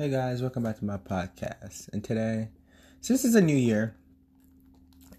[0.00, 1.92] Hey guys, welcome back to my podcast.
[1.92, 2.48] And today,
[3.02, 3.94] since it's a new year,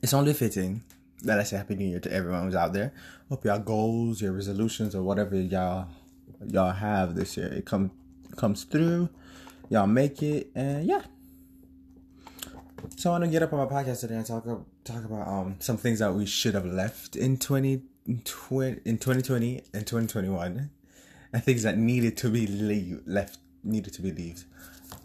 [0.02, 0.82] it's only fitting
[1.22, 2.92] that I say Happy New Year to everyone who's out there.
[3.30, 5.88] Hope y'all goals, your resolutions, or whatever y'all
[6.48, 7.92] y'all have this year, it come
[8.38, 9.08] comes through.
[9.70, 11.04] Y'all make it, and yeah.
[12.98, 14.46] So I want to get up on my podcast today and talk
[14.84, 19.86] talk about um some things that we should have left in 20, in 2020 and
[19.86, 20.72] 2021
[21.34, 24.46] and things that needed to be leave, left needed to be left.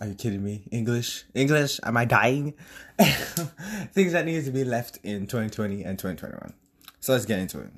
[0.00, 0.64] Are you kidding me?
[0.70, 1.24] English?
[1.34, 1.80] English?
[1.83, 2.55] Am I dying?
[2.98, 6.52] things that needed to be left in 2020 and 2021.
[7.01, 7.70] So let's get into it.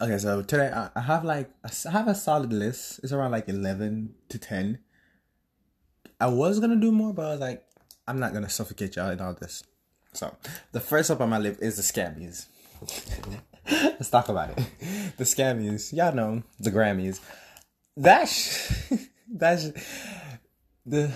[0.00, 3.00] Okay, so today I have like I have a solid list.
[3.02, 4.78] It's around like 11 to 10.
[6.20, 7.64] I was gonna do more, but I was like,
[8.06, 9.62] I'm not gonna suffocate y'all in all this.
[10.12, 10.36] So
[10.72, 12.46] the first up on my list is the scammies.
[13.70, 14.64] Let's talk about it.
[15.16, 17.20] The scammies, y'all know the Grammys.
[17.96, 18.90] That's
[19.30, 19.70] that's
[20.86, 21.12] the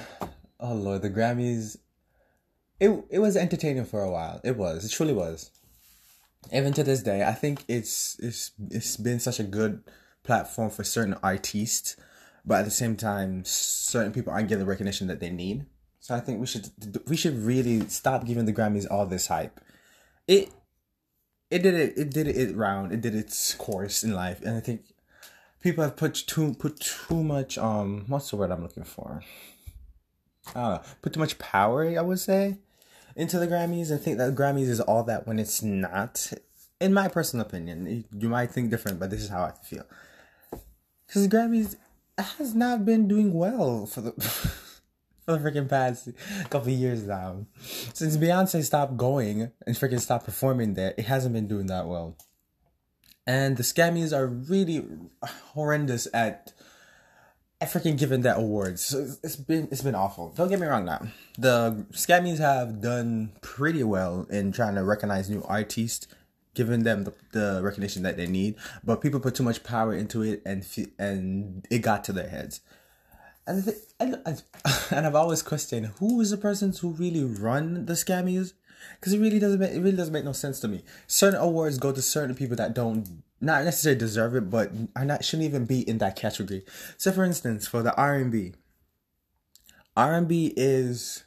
[0.60, 1.76] oh lord, the Grammys.
[2.80, 4.41] It it was entertaining for a while.
[4.44, 4.84] It was.
[4.84, 5.50] It truly was.
[6.52, 9.83] Even to this day, I think it's it's it's been such a good
[10.22, 11.96] platform for certain artists,
[12.44, 15.66] but at the same time, certain people aren't getting the recognition that they need.
[16.00, 16.70] So I think we should
[17.08, 19.61] we should really stop giving the Grammys all this hype.
[20.27, 20.50] It
[21.50, 22.92] it did it it did it round.
[22.92, 24.83] It did its course in life, and I think
[25.61, 29.23] people have put too put too much um what's the word I'm looking for?
[30.55, 30.83] I don't know.
[31.03, 32.56] Put too much power, I would say,
[33.17, 33.92] into the Grammys.
[33.92, 36.33] I think that Grammys is all that when it's not.
[36.81, 39.84] In my personal opinion, you might think different, but this is how I feel.
[41.06, 41.77] Because the Grammys
[42.17, 44.12] has not been doing well for the
[45.27, 46.09] for the freaking past
[46.51, 47.47] couple years now.
[47.92, 52.17] Since Beyonce stopped going and freaking stopped performing there, it hasn't been doing that well
[53.28, 54.84] and the scammies are really
[55.52, 56.54] horrendous at
[57.60, 58.82] at freaking giving that awards.
[58.82, 60.30] So it's been it's been awful.
[60.30, 61.08] Don't get me wrong now.
[61.36, 66.08] The scammies have done pretty well in trying to recognize new artists,
[66.54, 68.55] giving them the, the recognition that they need.
[68.83, 70.67] But people put too much power into it, and
[70.98, 72.62] and it got to their heads.
[73.46, 74.22] And and,
[74.90, 78.55] and I've always questioned who is the persons who really run the scammies
[78.98, 80.83] because it really doesn't make, it really doesn't make no sense to me.
[81.06, 85.24] Certain awards go to certain people that don't not necessarily deserve it, but are not
[85.24, 86.64] shouldn't even be in that category.
[86.96, 88.55] So, for instance, for the R and B,
[89.96, 91.24] R and B is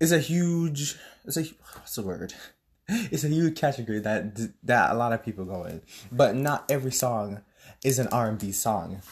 [0.00, 2.34] is a huge it's a what's the word?
[2.88, 6.92] It's a huge category that that a lot of people go in, but not every
[6.92, 7.40] song
[7.82, 9.02] is an R and B song.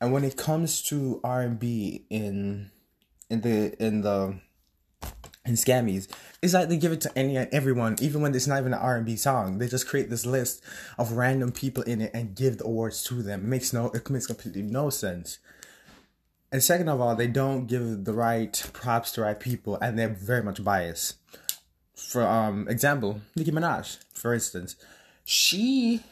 [0.00, 2.70] And when it comes to R and B in
[3.28, 4.40] in the in the
[5.44, 6.06] and scammies
[6.42, 8.78] it's like they give it to any and everyone even when it's not even an
[8.78, 10.62] r&b song they just create this list
[10.98, 14.08] of random people in it and give the awards to them it makes no it
[14.10, 15.38] makes completely no sense
[16.52, 20.08] and second of all they don't give the right props to right people and they're
[20.08, 21.16] very much biased
[21.94, 24.76] for um example nicki minaj for instance
[25.24, 26.02] she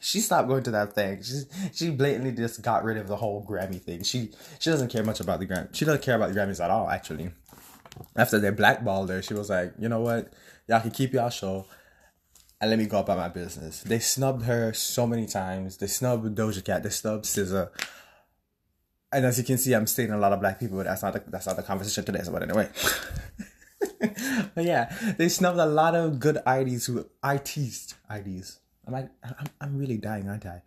[0.00, 1.22] she stopped going to that thing.
[1.22, 1.42] She
[1.74, 4.02] she blatantly just got rid of the whole Grammy thing.
[4.04, 5.68] She she doesn't care much about the Grammy.
[5.74, 7.30] She doesn't care about the Grammys at all, actually
[8.16, 10.32] after they blackballed her, she was like, you know what,
[10.68, 11.66] y'all can keep y'all show,
[12.60, 13.82] and let me go about my business.
[13.82, 15.76] They snubbed her so many times.
[15.76, 16.82] They snubbed Doja Cat.
[16.82, 17.68] They snubbed SZA.
[19.12, 21.12] And as you can see, I'm stating a lot of black people, but that's not
[21.12, 22.22] the, that's not the conversation today.
[22.22, 22.68] So, but anyway.
[24.54, 28.60] but yeah, they snubbed a lot of good IDs who I teased IDs.
[28.86, 30.62] I'm like, I'm, I'm really dying, aren't I?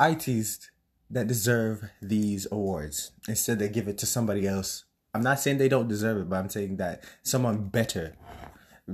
[0.00, 0.70] I teased
[1.10, 3.12] that deserve these awards.
[3.28, 6.36] Instead, they give it to somebody else I'm not saying they don't deserve it, but
[6.36, 8.16] I'm saying that someone better,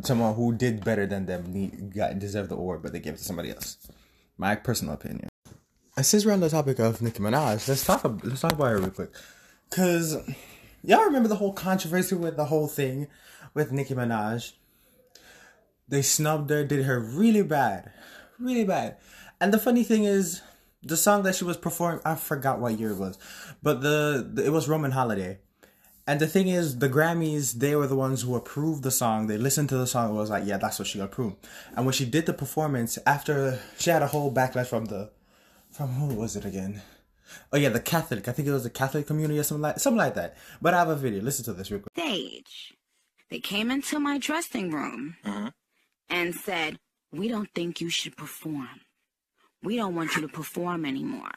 [0.02, 3.18] someone who did better than them, need, got deserve the award, but they gave it
[3.18, 3.78] to somebody else.
[4.36, 5.28] My personal opinion.
[5.96, 8.04] And since we're on the topic of Nicki Minaj, let's talk.
[8.22, 9.12] Let's talk about her real quick,
[9.70, 10.16] cause
[10.82, 13.08] y'all remember the whole controversy with the whole thing
[13.54, 14.52] with Nicki Minaj.
[15.88, 17.90] They snubbed her, did her really bad,
[18.38, 18.96] really bad.
[19.40, 20.42] And the funny thing is,
[20.82, 23.18] the song that she was performing, I forgot what year it was,
[23.62, 25.38] but the, the it was Roman Holiday
[26.10, 29.28] and the thing is, the Grammys, they were the ones who approved the song.
[29.28, 31.36] They listened to the song and was like, yeah, that's what she approved.
[31.76, 35.12] And when she did the performance, after she had a whole backlash from the,
[35.70, 36.82] from who was it again?
[37.52, 38.26] Oh yeah, the Catholic.
[38.26, 40.36] I think it was the Catholic community or something like something like that.
[40.60, 41.22] But I have a video.
[41.22, 41.92] Listen to this real quick.
[41.96, 42.74] Stage.
[43.28, 45.52] They came into my dressing room uh-huh.
[46.08, 46.80] and said,
[47.12, 48.80] "We don't think you should perform.
[49.62, 51.30] We don't want you to perform anymore."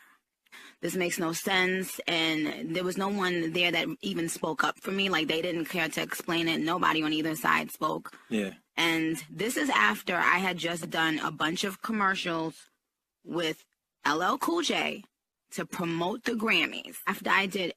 [0.83, 1.99] This makes no sense.
[2.07, 5.07] And there was no one there that even spoke up for me.
[5.07, 6.59] Like they didn't care to explain it.
[6.59, 8.11] Nobody on either side spoke.
[8.29, 8.51] Yeah.
[8.75, 12.55] And this is after I had just done a bunch of commercials
[13.23, 13.63] with
[14.05, 15.05] LL Cool J
[15.51, 16.97] to promote the Grammys.
[17.07, 17.73] After I did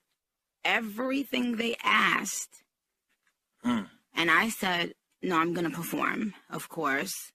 [0.65, 2.65] everything they asked.
[3.65, 3.87] Mm.
[4.15, 7.33] And I said, no, I'm going to perform, of course.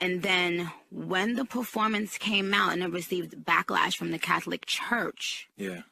[0.00, 5.48] And then when the performance came out and it received backlash from the Catholic Church,
[5.56, 5.82] Yeah.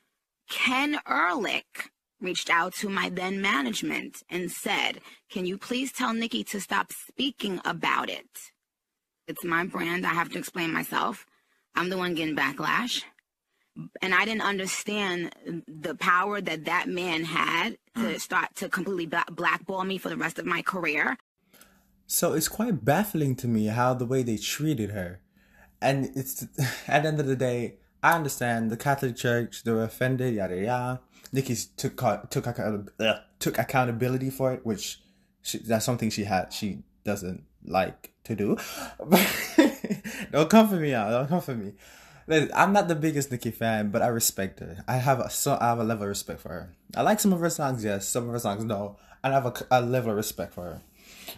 [0.48, 1.90] Ken Ehrlich
[2.20, 6.92] reached out to my then management and said, Can you please tell Nicki to stop
[6.92, 8.28] speaking about it?
[9.26, 10.06] It's my brand.
[10.06, 11.26] I have to explain myself.
[11.74, 13.04] I'm the one getting backlash.
[14.02, 15.34] And I didn't understand
[15.66, 18.20] the power that that man had to mm.
[18.20, 21.16] start to completely blackball me for the rest of my career.
[22.06, 25.20] So it's quite baffling to me how the way they treated her.
[25.80, 26.42] And it's
[26.88, 30.56] at the end of the day, I understand the Catholic Church, they were offended, yada
[30.56, 31.00] yada.
[31.32, 31.96] Nicki took
[32.30, 35.00] took account- uh, took accountability for it, which
[35.42, 38.56] she, that's something she had she doesn't like to do.
[40.30, 40.90] don't come for me.
[40.90, 41.72] Don't come for me.
[42.54, 44.78] I'm not the biggest Nicki fan, but I respect her.
[44.88, 46.74] I have a so I have a level of respect for her.
[46.96, 48.08] I like some of her songs, yes.
[48.08, 48.96] Some of her songs, no.
[49.22, 50.82] And I have a, a level of respect for her.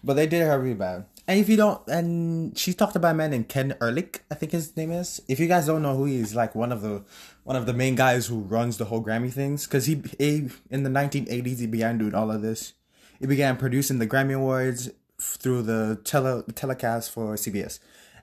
[0.03, 1.07] But they did her bad.
[1.29, 4.53] And if you don't, and she talked about a man named Ken Ehrlich, I think
[4.53, 5.21] his name is.
[5.29, 7.03] If you guys don't know who he is, like one of the
[7.43, 10.85] one of the main guys who runs the whole Grammy things, because he, he in
[10.85, 12.75] the 1980s he began doing all of this.
[13.19, 14.91] He began producing the Grammy Awards
[15.21, 17.81] through the tele telecast for CBS,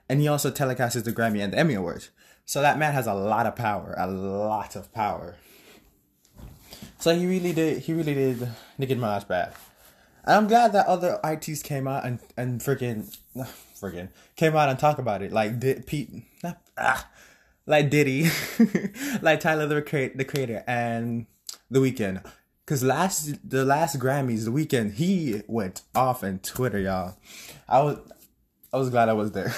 [0.08, 2.10] and he also telecasts the Grammy and the Emmy Awards.
[2.46, 5.36] So that man has a lot of power, a lot of power.
[6.98, 8.48] So he really did, he really did
[8.78, 9.52] Nicki Minaj bad.
[10.26, 13.16] And I'm glad that other ITs came out and and freaking,
[13.80, 15.32] freaking came out and talk about it.
[15.32, 16.10] Like did Pete,
[16.78, 17.08] ah,
[17.66, 18.30] like Diddy,
[19.22, 21.26] like Tyler the creator, the creator, and
[21.70, 22.24] The Weeknd.
[22.66, 27.16] Cause last the last Grammys, The Weeknd, he went off on Twitter, y'all.
[27.68, 27.98] I was
[28.72, 29.54] I was glad I was there.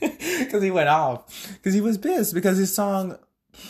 [0.50, 1.58] Cause he went off.
[1.62, 3.16] Cause he was pissed because his song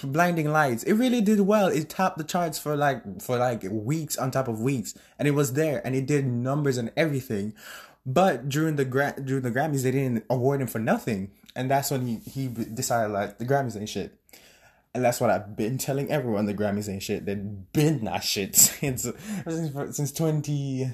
[0.03, 1.69] Blinding Lights, it really did well.
[1.69, 4.95] It topped the charts for like for like weeks on top of weeks.
[5.19, 7.55] And it was there and it did numbers and everything.
[8.07, 11.31] But during the gra- during the Grammys, they didn't award him for nothing.
[11.57, 14.19] And that's when he, he decided like the Grammys ain't shit.
[14.95, 16.47] And that's what I've been telling everyone.
[16.47, 17.25] The Grammys ain't shit.
[17.27, 19.09] They've been not shit since
[19.47, 20.91] since, twenty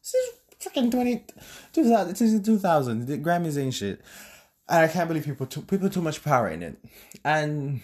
[0.00, 1.24] since freaking 20,
[1.72, 3.06] 2000, since two thousand.
[3.06, 4.00] The Grammys ain't shit.
[4.68, 6.78] And I can't believe people too people too much power in it.
[7.24, 7.80] And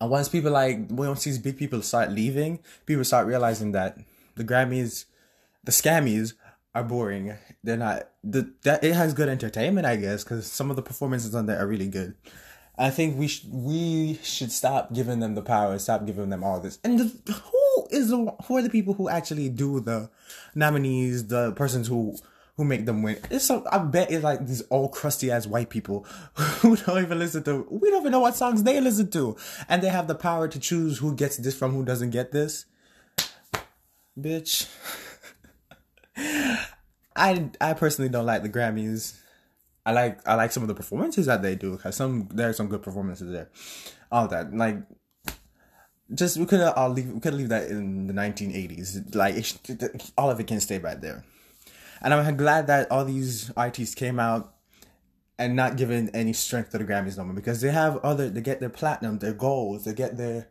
[0.00, 3.98] and once people like once these big people start leaving, people start realizing that
[4.36, 5.04] the Grammys,
[5.64, 6.34] the scammies
[6.74, 7.34] are boring.
[7.62, 11.34] They're not the that it has good entertainment, I guess, because some of the performances
[11.34, 12.14] on there are really good.
[12.76, 16.58] I think we sh- we should stop giving them the power, stop giving them all
[16.58, 16.78] this.
[16.82, 20.10] And the, who is the who are the people who actually do the
[20.54, 22.16] nominees, the persons who
[22.56, 23.18] who make them win?
[23.30, 27.18] It's so I bet it's like these old crusty ass white people who don't even
[27.18, 27.66] listen to.
[27.70, 29.36] We don't even know what songs they listen to,
[29.68, 32.66] and they have the power to choose who gets this from who doesn't get this.
[34.18, 34.68] Bitch.
[37.16, 39.18] I I personally don't like the Grammys.
[39.86, 42.52] I like I like some of the performances that they do because some there are
[42.52, 43.50] some good performances there.
[44.10, 44.78] All that like
[46.14, 46.60] just we could
[46.92, 49.14] leave we could leave that in the 1980s.
[49.14, 49.44] Like
[50.16, 51.24] all of it can stay right there.
[52.04, 54.54] And I'm glad that all these artists came out
[55.38, 58.42] and not giving any strength to the Grammys no more because they have other they
[58.42, 60.48] get their platinum, their golds, they get their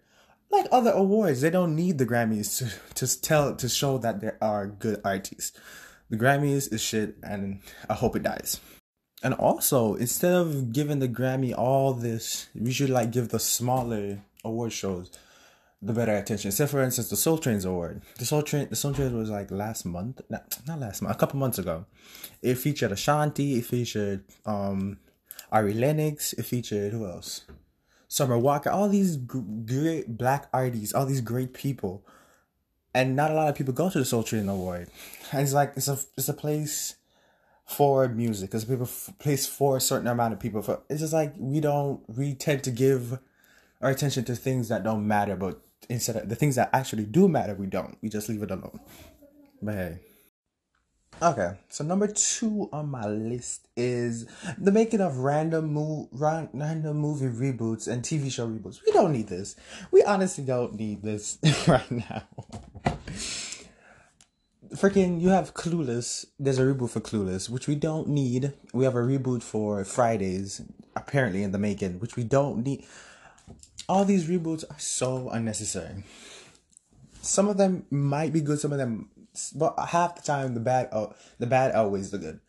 [0.50, 1.42] like other awards.
[1.42, 5.58] They don't need the Grammys to to tell to show that there are good artists.
[6.10, 8.60] The Grammys is shit, and I hope it dies.
[9.22, 14.20] And also, instead of giving the Grammy all this, we should like give the smaller
[14.44, 15.12] award shows
[15.86, 16.52] the better attention.
[16.52, 18.02] Say for instance, the Soul Trains Award.
[18.18, 21.18] The Soul Train, the Soul Train was like last month, not, not last month, a
[21.18, 21.86] couple months ago.
[22.42, 23.56] It featured Ashanti.
[23.60, 25.00] It featured um
[25.52, 26.34] Ari Lennox.
[26.34, 27.46] It featured who else?
[28.08, 28.70] Summer Walker.
[28.70, 30.94] All these great black artists.
[30.94, 32.06] All these great people.
[32.94, 34.90] And not a lot of people go to the Soul Train Award.
[35.32, 36.96] And it's like it's a it's a place
[37.66, 40.62] for music because people place for a certain amount of people.
[40.62, 43.20] For it's just like we don't we tend to give
[43.82, 45.60] our attention to things that don't matter, but
[45.90, 47.98] instead of the things that actually do matter, we don't.
[48.02, 48.80] We just leave it alone.
[49.62, 50.00] But hey.
[51.22, 54.26] Okay, so number two on my list is
[54.58, 58.80] the making of random mo- ran- random movie reboots and TV show reboots.
[58.86, 59.56] We don't need this.
[59.92, 61.38] We honestly don't need this
[61.68, 62.24] right now.
[64.76, 66.26] Freaking, you have Clueless.
[66.40, 68.54] There's a reboot for Clueless, which we don't need.
[68.74, 70.64] We have a reboot for Fridays,
[70.96, 72.86] apparently in the making, which we don't need.
[73.90, 76.04] All these reboots are so unnecessary.
[77.22, 79.10] Some of them might be good, some of them,
[79.56, 82.40] but half the time the bad, oh, the bad always the good.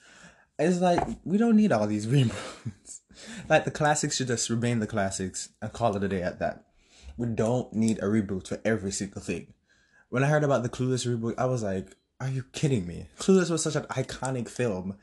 [0.59, 3.01] It's like we don't need all these reboots.
[3.49, 6.65] like the classics should just remain the classics and call it a day at that.
[7.17, 9.55] We don't need a reboot for every single thing.
[10.09, 13.09] When I heard about the Clueless reboot, I was like, are you kidding me?
[13.19, 14.97] Clueless was such an iconic film.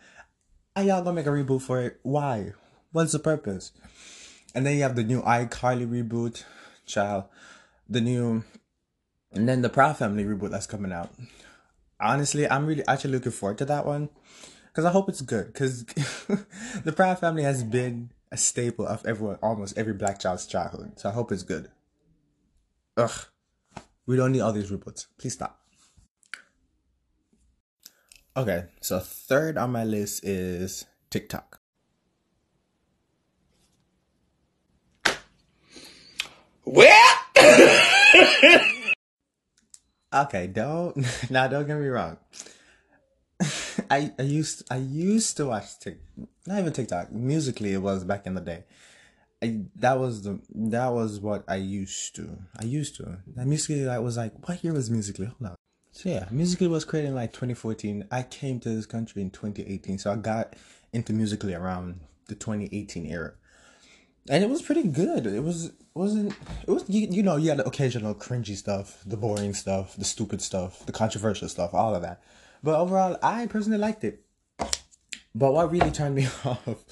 [0.76, 2.00] Are y'all gonna make a reboot for it?
[2.04, 2.54] Why?
[2.92, 3.72] What's the purpose?
[4.54, 6.44] And then you have the new iCarly reboot,
[6.86, 7.26] child.
[7.90, 8.44] The new,
[9.34, 11.14] and then the Proud Family reboot that's coming out.
[12.00, 14.10] Honestly, I'm really actually looking forward to that one
[14.68, 15.48] because I hope it's good.
[15.48, 15.84] Because
[16.84, 21.00] the Proud Family has been a staple of everyone, almost every black child's childhood.
[21.00, 21.70] So I hope it's good.
[22.98, 23.26] Ugh,
[24.06, 25.08] we don't need all these reboots.
[25.18, 25.60] Please stop.
[28.36, 31.61] Okay, so third on my list is TikTok.
[36.72, 37.18] Well,
[40.14, 40.98] Okay, don't
[41.30, 42.18] now don't get me wrong.
[43.90, 46.00] I I used I used to watch Tik
[46.48, 47.12] not even TikTok.
[47.12, 48.64] Musically it was back in the day.
[49.44, 52.38] I that was the that was what I used to.
[52.60, 53.20] I used to.
[53.36, 55.26] Musically I was like, what year was musically?
[55.26, 55.56] Hold on.
[55.92, 58.08] So yeah, musically was created in like 2014.
[58.12, 60.56] I came to this country in 2018, so I got
[60.94, 63.34] into musically around the 2018 era,
[64.30, 65.26] and it was pretty good.
[65.26, 66.34] It was wasn't
[66.68, 70.06] it was you, you know you had the occasional cringy stuff, the boring stuff, the
[70.06, 72.22] stupid stuff, the controversial stuff, all of that.
[72.64, 74.24] But overall, I personally liked it.
[75.34, 76.84] But what really turned me off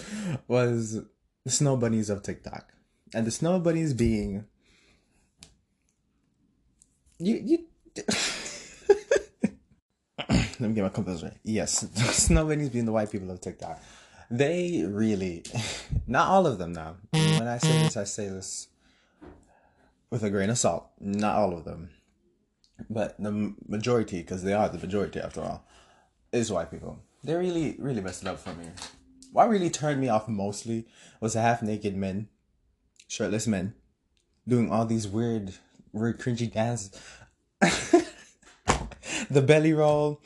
[0.47, 1.01] was
[1.45, 2.73] the snow bunnies of TikTok,
[3.13, 4.45] and the snow bunnies being
[7.19, 7.65] you you.
[10.29, 11.33] Let me get my composure.
[11.43, 13.81] Yes, snow bunnies being the white people of TikTok.
[14.31, 15.43] They really,
[16.07, 16.97] not all of them now.
[17.11, 18.67] When I say this, I say this
[20.09, 20.89] with a grain of salt.
[20.99, 21.89] Not all of them,
[22.89, 25.65] but the majority, because they are the majority after all,
[26.31, 26.99] is white people.
[27.23, 28.67] They really, really messed it up for me.
[29.31, 30.87] What really turned me off mostly
[31.19, 32.29] was the half naked men,
[33.07, 33.73] shirtless men,
[34.47, 35.53] doing all these weird,
[35.91, 36.91] weird, cringy dances.
[39.29, 40.21] the belly roll.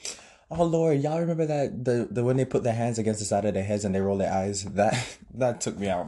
[0.51, 3.45] Oh Lord, y'all remember that the the when they put their hands against the side
[3.45, 4.63] of their heads and they roll their eyes?
[4.63, 6.07] That that took me out.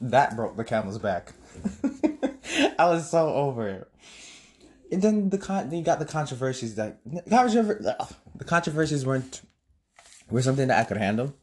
[0.00, 1.32] That broke the camel's back.
[2.78, 3.88] I was so over it.
[4.92, 9.42] And then the con then you got the controversies that the controversies weren't
[10.30, 11.34] were something that I could handle.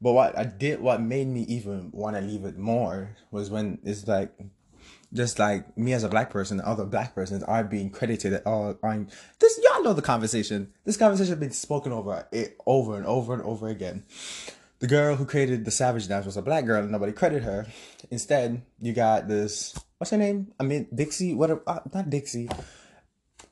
[0.00, 3.78] But what I did, what made me even want to leave it more was when
[3.84, 4.32] it's like,
[5.12, 9.08] just like me as a black person, other black persons are being credited or on
[9.38, 9.60] this.
[9.62, 10.72] Y'all know the conversation.
[10.84, 14.04] This conversation has been spoken over it over and over and over again.
[14.78, 17.66] The girl who created the Savage Dance was a black girl, and nobody credited her.
[18.10, 19.78] Instead, you got this.
[19.98, 20.52] What's her name?
[20.58, 21.34] I mean Dixie.
[21.34, 21.62] What?
[21.66, 22.48] Uh, not Dixie.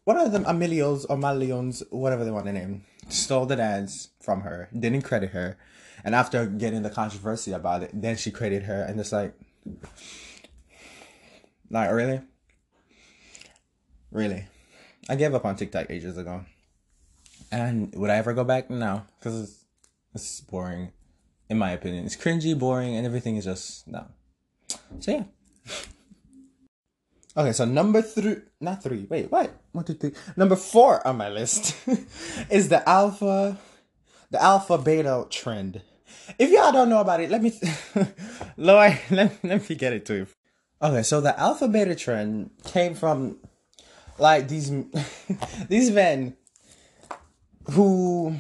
[0.05, 0.47] What are them?
[0.47, 2.85] Amelios or Malions, whatever they want to name.
[3.09, 4.71] Stole the dance from her.
[4.79, 5.59] Didn't credit her.
[6.05, 9.35] And after getting the controversy about it, then she credited her, and it's like,
[11.71, 12.21] like really,
[14.11, 14.47] really.
[15.09, 16.45] I gave up on TikTok ages ago.
[17.51, 18.69] And would I ever go back?
[18.69, 19.65] No, because it's,
[20.15, 20.93] it's boring,
[21.49, 22.05] in my opinion.
[22.05, 24.07] It's cringy, boring, and everything is just no.
[25.01, 25.25] So yeah.
[27.37, 29.07] Okay, so number three, not three.
[29.09, 29.55] Wait, what?
[29.71, 30.13] One, two, three.
[30.37, 31.77] Number four on my list
[32.51, 33.57] is the alpha,
[34.31, 35.81] the alpha beta trend.
[36.37, 37.53] If y'all don't know about it, let me,
[38.57, 40.27] Lord, let, let me get it to you.
[40.81, 43.39] Okay, so the alpha beta trend came from
[44.17, 44.71] like these
[45.69, 46.37] these men
[47.73, 48.37] who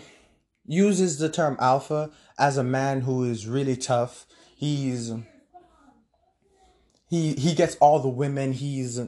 [0.65, 4.25] uses the term alpha as a man who is really tough.
[4.55, 5.13] He's
[7.09, 8.53] he he gets all the women.
[8.53, 9.01] He's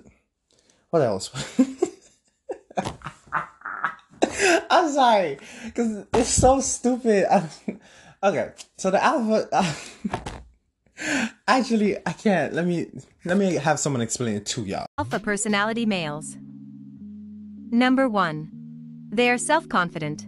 [0.91, 1.31] what else?
[4.71, 5.39] I'm sorry,
[5.77, 7.27] cause it's so stupid.
[8.25, 9.49] okay, so the alpha.
[11.47, 12.53] Actually, I can't.
[12.53, 12.87] Let me
[13.25, 14.87] let me have someone explain it to y'all.
[14.99, 16.37] Alpha personality males.
[17.71, 18.51] Number one,
[19.11, 20.27] they are self-confident.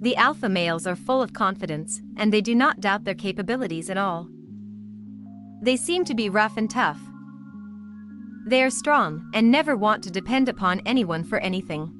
[0.00, 3.98] The alpha males are full of confidence, and they do not doubt their capabilities at
[3.98, 4.28] all.
[5.60, 7.00] They seem to be rough and tough.
[8.46, 11.92] They are strong and never want to depend upon anyone for anything.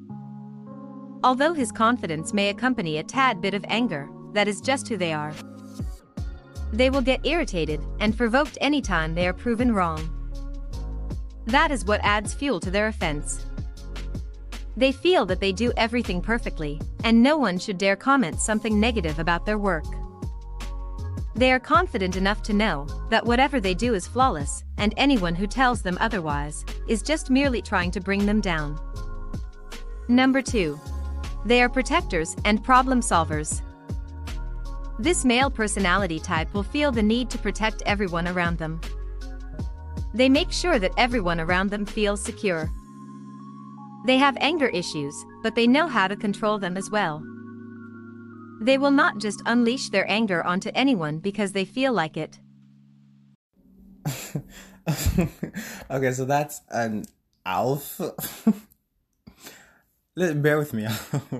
[1.24, 5.12] Although his confidence may accompany a tad bit of anger, that is just who they
[5.12, 5.34] are.
[6.72, 10.14] They will get irritated and provoked anytime they are proven wrong.
[11.46, 13.46] That is what adds fuel to their offense.
[14.76, 19.18] They feel that they do everything perfectly, and no one should dare comment something negative
[19.18, 19.84] about their work.
[21.34, 25.46] They are confident enough to know that whatever they do is flawless, and anyone who
[25.46, 28.78] tells them otherwise is just merely trying to bring them down.
[30.08, 30.78] Number 2.
[31.44, 33.62] They are protectors and problem solvers.
[34.98, 38.80] This male personality type will feel the need to protect everyone around them.
[40.12, 42.68] They make sure that everyone around them feels secure.
[44.06, 47.22] They have anger issues, but they know how to control them as well.
[48.60, 52.40] They will not just unleash their anger onto anyone because they feel like it.
[55.90, 57.04] okay, so that's an
[57.46, 58.14] alpha.
[60.16, 60.88] Bear with me,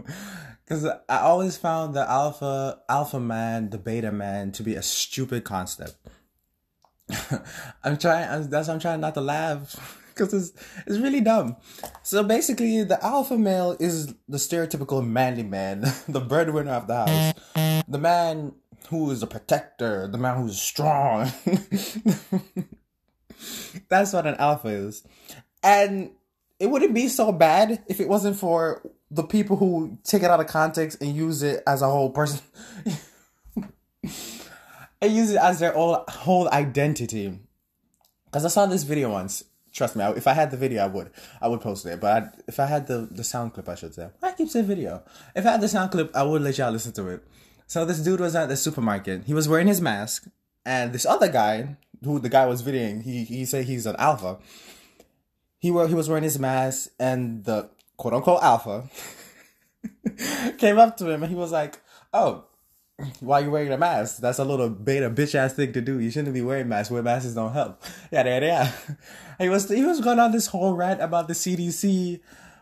[0.68, 5.44] because I always found the alpha alpha man, the beta man, to be a stupid
[5.44, 5.96] concept.
[7.82, 8.50] I'm trying.
[8.50, 10.52] That's why I'm trying not to laugh because it's
[10.86, 11.56] it's really dumb.
[12.02, 17.34] So basically, the alpha male is the stereotypical manly man, the breadwinner of the house,
[17.88, 18.52] the man
[18.90, 21.32] who is a protector, the man who's strong.
[23.88, 25.02] That's what an alpha is.
[25.62, 26.10] And
[26.60, 30.40] it wouldn't be so bad if it wasn't for the people who take it out
[30.40, 32.40] of context and use it as a whole person.
[35.00, 37.38] and use it as their whole, whole identity.
[38.26, 39.44] Because I saw this video once.
[39.72, 41.10] Trust me, if I had the video, I would.
[41.40, 42.00] I would post it.
[42.00, 44.08] But I, if I had the, the sound clip, I should say.
[44.22, 45.02] I keep saying video.
[45.36, 47.22] If I had the sound clip, I would let y'all listen to it.
[47.66, 49.24] So this dude was at the supermarket.
[49.24, 50.26] He was wearing his mask.
[50.64, 54.38] And this other guy who the guy was videoing, he he said he's an alpha.
[55.58, 58.88] He were he was wearing his mask, and the quote unquote alpha
[60.58, 61.78] came up to him, and he was like,
[62.14, 62.44] "Oh,
[63.20, 64.18] why are you wearing a mask?
[64.18, 66.00] That's a little beta bitch ass thing to do.
[66.00, 66.90] You shouldn't be wearing masks.
[66.90, 68.72] Wear masks don't help." Yeah, yeah, yeah.
[69.38, 72.20] He was he was going on this whole rant about the CDC,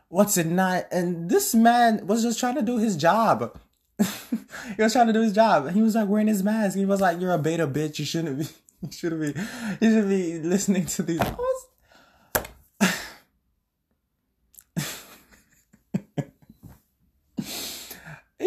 [0.08, 3.58] what's it not, and this man was just trying to do his job.
[3.98, 5.70] he was trying to do his job.
[5.70, 6.76] He was like wearing his mask.
[6.76, 7.98] He was like, "You're a beta bitch.
[7.98, 8.46] You shouldn't be."
[8.82, 9.40] You should be
[9.80, 11.18] you should be listening to these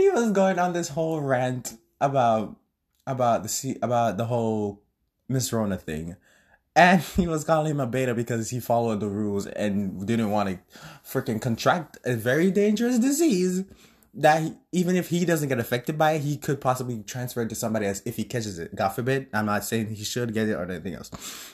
[0.09, 2.55] he was going on this whole rant about
[3.05, 4.81] about the about the whole
[5.27, 6.15] Miss Rona thing.
[6.75, 10.49] And he was calling him a beta because he followed the rules and didn't want
[10.49, 10.59] to
[11.05, 13.63] freaking contract a very dangerous disease
[14.15, 17.49] that he, even if he doesn't get affected by it, he could possibly transfer it
[17.49, 18.75] to somebody else if he catches it.
[18.75, 19.27] God forbid.
[19.33, 21.11] I'm not saying he should get it or anything else.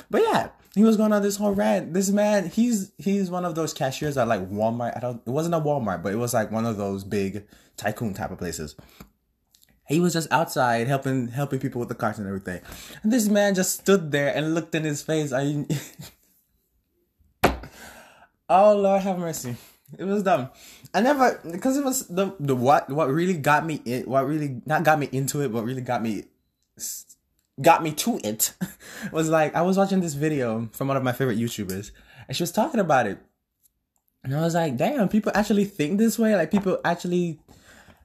[0.10, 1.94] But yeah, he was going on this whole rant.
[1.94, 4.96] This man, he's he's one of those cashiers at like Walmart.
[4.96, 5.22] I don't.
[5.26, 7.46] It wasn't a Walmart, but it was like one of those big
[7.78, 8.76] tycoon type of places.
[9.88, 12.62] He was just outside helping helping people with the carts and everything.
[13.04, 15.32] And this man just stood there and looked in his face.
[15.34, 15.65] I.
[18.50, 19.56] oh Lord, have mercy.
[19.98, 20.50] It was dumb.
[20.93, 24.62] I never because it was the the what what really got me in what really
[24.65, 26.26] not got me into it, but really got me
[27.62, 28.54] got me to it
[29.12, 31.91] was like I was watching this video from one of my favorite YouTubers,
[32.28, 33.19] and she was talking about it,
[34.24, 36.36] and I was like, damn, people actually think this way.
[36.36, 37.39] Like people actually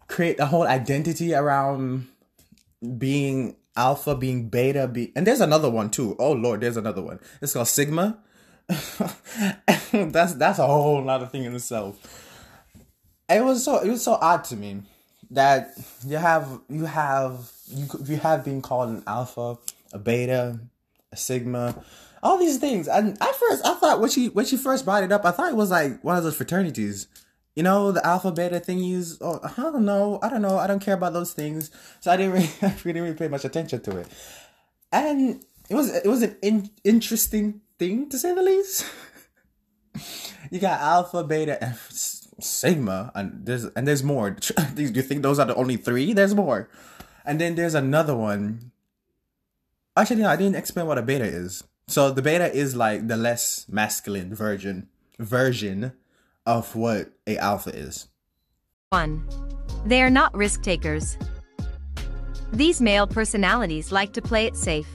[0.07, 2.09] create a whole identity around
[2.99, 6.15] being alpha, being beta, be and there's another one too.
[6.19, 7.21] Oh lord, there's another one.
[7.41, 8.19] It's called sigma
[9.93, 11.99] that's that's a whole other thing in itself.
[13.29, 14.83] It was so it was so odd to me
[15.31, 15.71] that
[16.07, 19.59] you have you have you you have been called an alpha,
[19.93, 20.59] a beta,
[21.13, 21.83] a sigma,
[22.23, 22.89] all these things.
[22.89, 25.51] And at first, I thought when she when she first brought it up, I thought
[25.51, 27.07] it was like one of those fraternities.
[27.57, 29.19] You know, the alpha beta thingies.
[29.21, 30.21] Oh, I don't know.
[30.23, 30.59] I don't know.
[30.59, 31.71] I don't care about those things.
[31.99, 34.09] So I didn't really, I didn't really pay much attention to it.
[34.93, 38.85] And it was it was an in, interesting thing to say the least.
[40.53, 41.75] you got alpha, beta, and
[42.39, 44.31] sigma, and there's and there's more.
[44.75, 46.13] Do you think those are the only three?
[46.13, 46.69] There's more,
[47.25, 48.71] and then there's another one.
[49.97, 51.65] Actually, no, I didn't explain what a beta is.
[51.89, 54.89] So the beta is like the less masculine version
[55.19, 55.93] version
[56.47, 58.07] of what a alpha is.
[58.91, 59.27] One,
[59.87, 61.17] they are not risk takers.
[62.53, 64.89] These male personalities like to play it safe.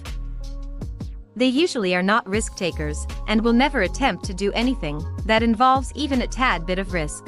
[1.35, 5.91] They usually are not risk takers and will never attempt to do anything that involves
[5.93, 7.27] even a tad bit of risk.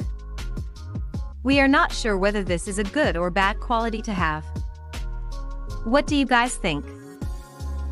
[1.42, 4.44] We are not sure whether this is a good or bad quality to have.
[5.84, 6.84] What do you guys think?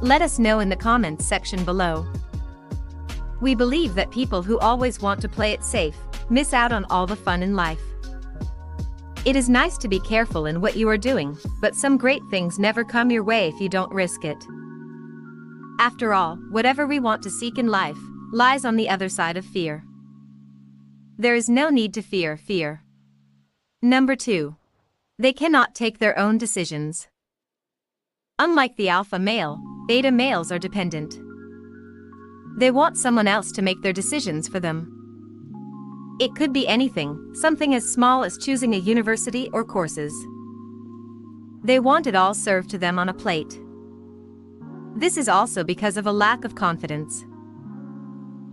[0.00, 2.06] Let us know in the comments section below.
[3.40, 5.96] We believe that people who always want to play it safe
[6.30, 7.80] miss out on all the fun in life.
[9.24, 12.58] It is nice to be careful in what you are doing, but some great things
[12.58, 14.46] never come your way if you don't risk it.
[15.78, 17.98] After all, whatever we want to seek in life
[18.32, 19.84] lies on the other side of fear.
[21.18, 22.82] There is no need to fear fear.
[23.82, 24.56] Number 2.
[25.18, 27.08] They cannot take their own decisions.
[28.38, 31.18] Unlike the alpha male, beta males are dependent.
[32.58, 34.92] They want someone else to make their decisions for them.
[36.20, 40.14] It could be anything, something as small as choosing a university or courses.
[41.62, 43.60] They want it all served to them on a plate.
[44.96, 47.26] This is also because of a lack of confidence.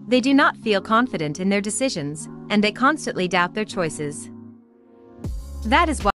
[0.09, 4.29] They do not feel confident in their decisions, and they constantly doubt their choices.
[5.65, 6.11] That is why.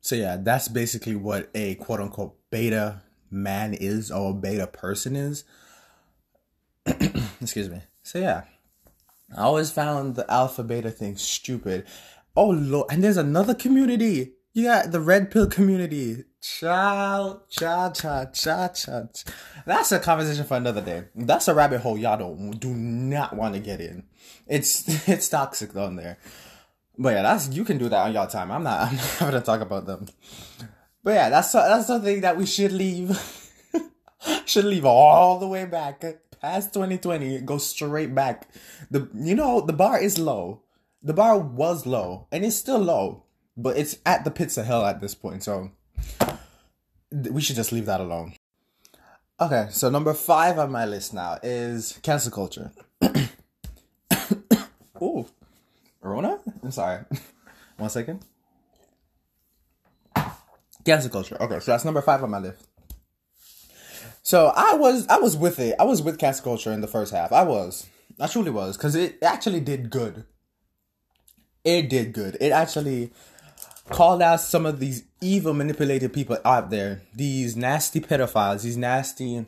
[0.00, 5.14] So, yeah, that's basically what a quote unquote beta man is or a beta person
[5.14, 5.44] is.
[7.40, 7.82] Excuse me.
[8.02, 8.42] So, yeah,
[9.36, 11.86] I always found the alpha beta thing stupid.
[12.34, 12.88] Oh, Lord.
[12.90, 14.32] And there's another community.
[14.54, 16.24] Got the red pill community.
[16.40, 19.02] Cha, cha, cha, cha, cha.
[19.64, 21.04] That's a conversation for another day.
[21.14, 24.04] That's a rabbit hole y'all don't do not want to get in.
[24.46, 26.18] It's it's toxic down there.
[26.98, 28.50] But yeah, that's you can do that on your time.
[28.50, 30.06] I'm not I'm not gonna talk about them.
[31.02, 33.18] But yeah, that's that's something that we should leave.
[34.44, 36.04] should leave all the way back
[36.42, 37.40] past 2020.
[37.40, 38.48] Go straight back.
[38.90, 40.62] The you know the bar is low.
[41.02, 43.24] The bar was low and it's still low,
[43.56, 45.42] but it's at the pits of hell at this point.
[45.42, 45.70] So
[47.10, 48.34] we should just leave that alone.
[49.40, 52.70] Okay, so number five on my list now is cancel culture.
[55.00, 55.26] oh,
[56.00, 56.38] Rona?
[56.62, 57.04] I'm sorry.
[57.76, 58.24] One second.
[60.84, 61.36] Cancel culture.
[61.40, 62.68] Okay, so that's number five on my list.
[64.22, 65.74] So I was I was with it.
[65.80, 67.32] I was with cancel culture in the first half.
[67.32, 67.86] I was.
[68.20, 70.24] I truly was because it actually did good.
[71.64, 72.36] It did good.
[72.40, 73.12] It actually
[73.92, 77.02] called out some of these evil manipulated people out there.
[77.14, 79.46] These nasty pedophiles these nasty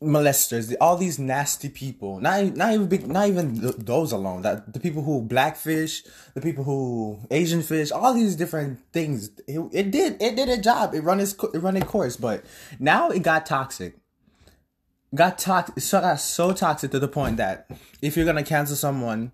[0.00, 2.20] molesters all these nasty people.
[2.20, 4.42] Not, not even not even those alone.
[4.42, 9.30] That the people who blackfish the people who asian fish all these different things.
[9.46, 10.94] It, it did it did a job.
[10.94, 12.16] It run its it run its course.
[12.16, 12.44] But
[12.78, 13.96] now it got toxic.
[15.14, 17.70] Got toxic so got so toxic to the point that
[18.02, 19.32] if you're gonna cancel someone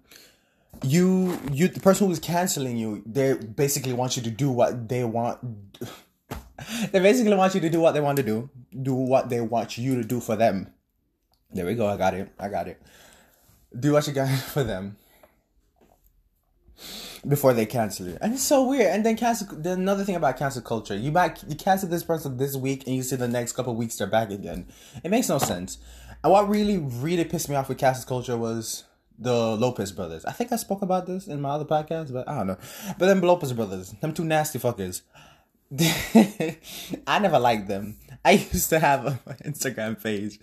[0.83, 5.05] you you the person who's canceling you they basically want you to do what they
[5.05, 5.39] want
[6.93, 8.49] they basically want you to do what they want to do
[8.83, 10.73] do what they want you to do for them.
[11.53, 12.81] There we go i got it i got it.
[13.79, 14.97] Do what you got for them.
[17.27, 18.19] Before they cancel you.
[18.21, 20.97] And it's so weird and then cancel the another thing about cancel culture.
[20.97, 23.97] You might you cancel this person this week and you see the next couple weeks
[23.97, 24.67] they're back again.
[25.03, 25.79] It makes no sense.
[26.23, 28.85] And what really really pissed me off with cancel culture was
[29.19, 30.25] the Lopez brothers.
[30.25, 32.59] I think I spoke about this in my other podcast, but I don't know.
[32.99, 35.03] But them Lopez brothers, them two nasty fuckers.
[37.07, 37.97] I never liked them.
[38.25, 40.39] I used to have an Instagram page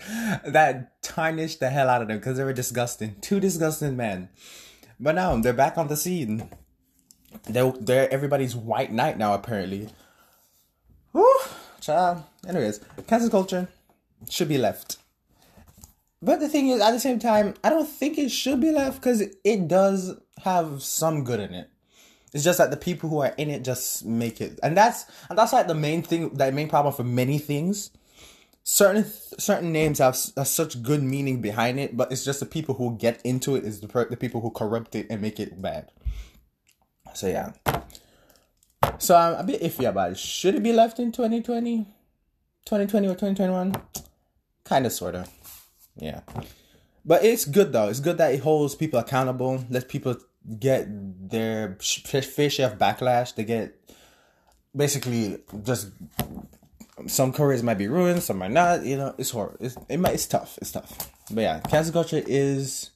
[0.45, 3.15] that tarnished the hell out of them because they were disgusting.
[3.21, 4.29] Two disgusting men.
[4.99, 6.49] But now they're back on the scene.
[7.43, 9.89] They're, they're everybody's white knight now, apparently.
[11.11, 11.39] Whew,
[11.79, 12.23] child.
[12.47, 13.67] Anyways, cancel culture
[14.29, 14.97] should be left.
[16.21, 19.01] But the thing is, at the same time, I don't think it should be left
[19.01, 21.69] because it does have some good in it.
[22.33, 25.37] It's just that the people who are in it just make it, and that's and
[25.37, 27.91] that's like the main thing, that main problem for many things.
[28.63, 29.03] Certain
[29.37, 32.95] certain names have, have such good meaning behind it, but it's just the people who
[32.95, 35.91] get into it is the the people who corrupt it and make it bad.
[37.13, 37.51] So yeah.
[38.97, 40.19] So I'm a bit iffy about it.
[40.19, 41.85] Should it be left in 2020?
[42.65, 43.75] 2020 or 2021?
[44.63, 45.40] Kind of, sort of.
[46.01, 46.21] Yeah.
[47.05, 47.87] But it's good though.
[47.87, 50.17] It's good that it holds people accountable, lets people
[50.59, 50.87] get
[51.29, 53.35] their fair share of backlash.
[53.35, 53.79] They get
[54.75, 55.89] basically just
[57.07, 58.83] some careers might be ruined, some might not.
[58.83, 59.57] You know, it's horrible.
[59.59, 60.57] It's it might, it's tough.
[60.61, 61.09] It's tough.
[61.31, 62.89] But yeah, cancel culture is.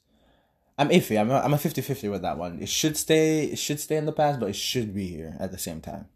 [0.77, 1.17] I'm iffy.
[1.17, 2.59] I'm a, I'm a 50-50 with that one.
[2.61, 3.45] It should stay.
[3.45, 6.07] It should stay in the past, but it should be here at the same time.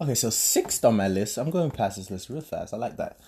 [0.00, 1.38] Okay, so sixth on my list.
[1.38, 2.74] I'm going past this list real fast.
[2.74, 3.18] I like that.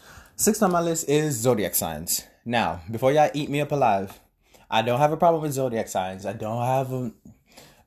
[0.40, 2.24] Sixth on my list is zodiac signs.
[2.46, 4.18] Now, before y'all eat me up alive,
[4.70, 6.24] I don't have a problem with zodiac signs.
[6.24, 7.12] I don't have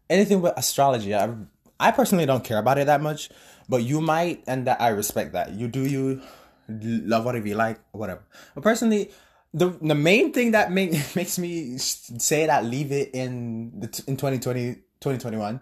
[0.07, 1.15] anything with astrology.
[1.15, 1.33] I,
[1.79, 3.31] I personally don't care about it that much,
[3.67, 5.53] but you might, and I respect that.
[5.53, 6.21] You do you
[6.69, 8.21] love whatever you like, whatever.
[8.53, 9.09] But personally,
[9.51, 14.15] the the main thing that make, makes me say that leave it in the in
[14.15, 15.59] 2020 2021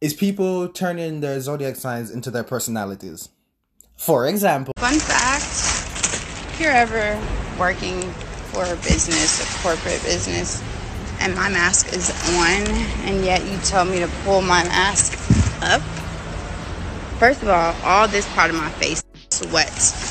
[0.00, 3.30] is people turning their zodiac signs into their personalities.
[3.96, 5.19] For example, fun fact
[6.60, 7.18] you're ever
[7.58, 8.02] working
[8.52, 10.62] for a business, a corporate business,
[11.20, 12.68] and my mask is on,
[13.08, 15.14] and yet you tell me to pull my mask
[15.62, 15.80] up,
[17.18, 20.10] first of all, all this part of my face sweats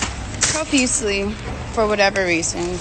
[0.52, 1.32] profusely
[1.74, 2.76] for whatever reason.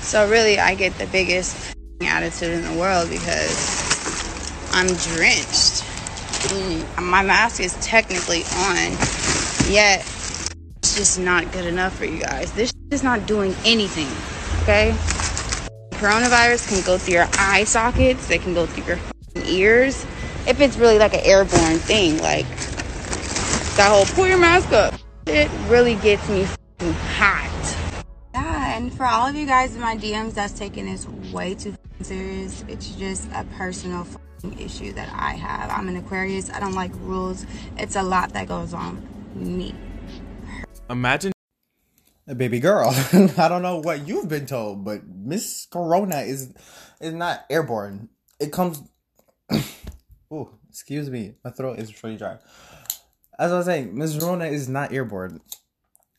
[0.00, 5.84] So, really, I get the biggest attitude in the world because I'm drenched.
[6.50, 8.92] Mm, my mask is technically on,
[9.70, 10.00] yet
[10.82, 12.52] it's just not good enough for you guys.
[12.52, 14.08] This is not doing anything,
[14.62, 14.92] okay?
[15.98, 18.98] Coronavirus can go through your eye sockets, they can go through your
[19.46, 20.06] ears.
[20.46, 22.46] If it's really like an airborne thing, like
[23.76, 24.94] that whole pull your mask up,
[25.26, 26.46] it really gets me
[27.18, 27.50] hot.
[28.32, 31.54] Yeah, and And for all of you guys in my DMs that's taking this way
[31.54, 34.06] too serious, it's just a personal
[34.58, 35.70] issue that I have.
[35.70, 36.50] I'm an Aquarius.
[36.50, 37.46] I don't like rules.
[37.78, 39.02] It's a lot that goes on
[39.34, 39.74] me.
[40.90, 41.33] Imagine
[42.26, 42.90] a baby girl.
[43.36, 46.52] I don't know what you've been told, but Miss Corona is
[47.00, 48.08] is not airborne.
[48.40, 48.82] It comes.
[50.30, 52.38] oh, excuse me, my throat is really dry.
[53.38, 55.40] As I was saying, Miss Corona is not airborne.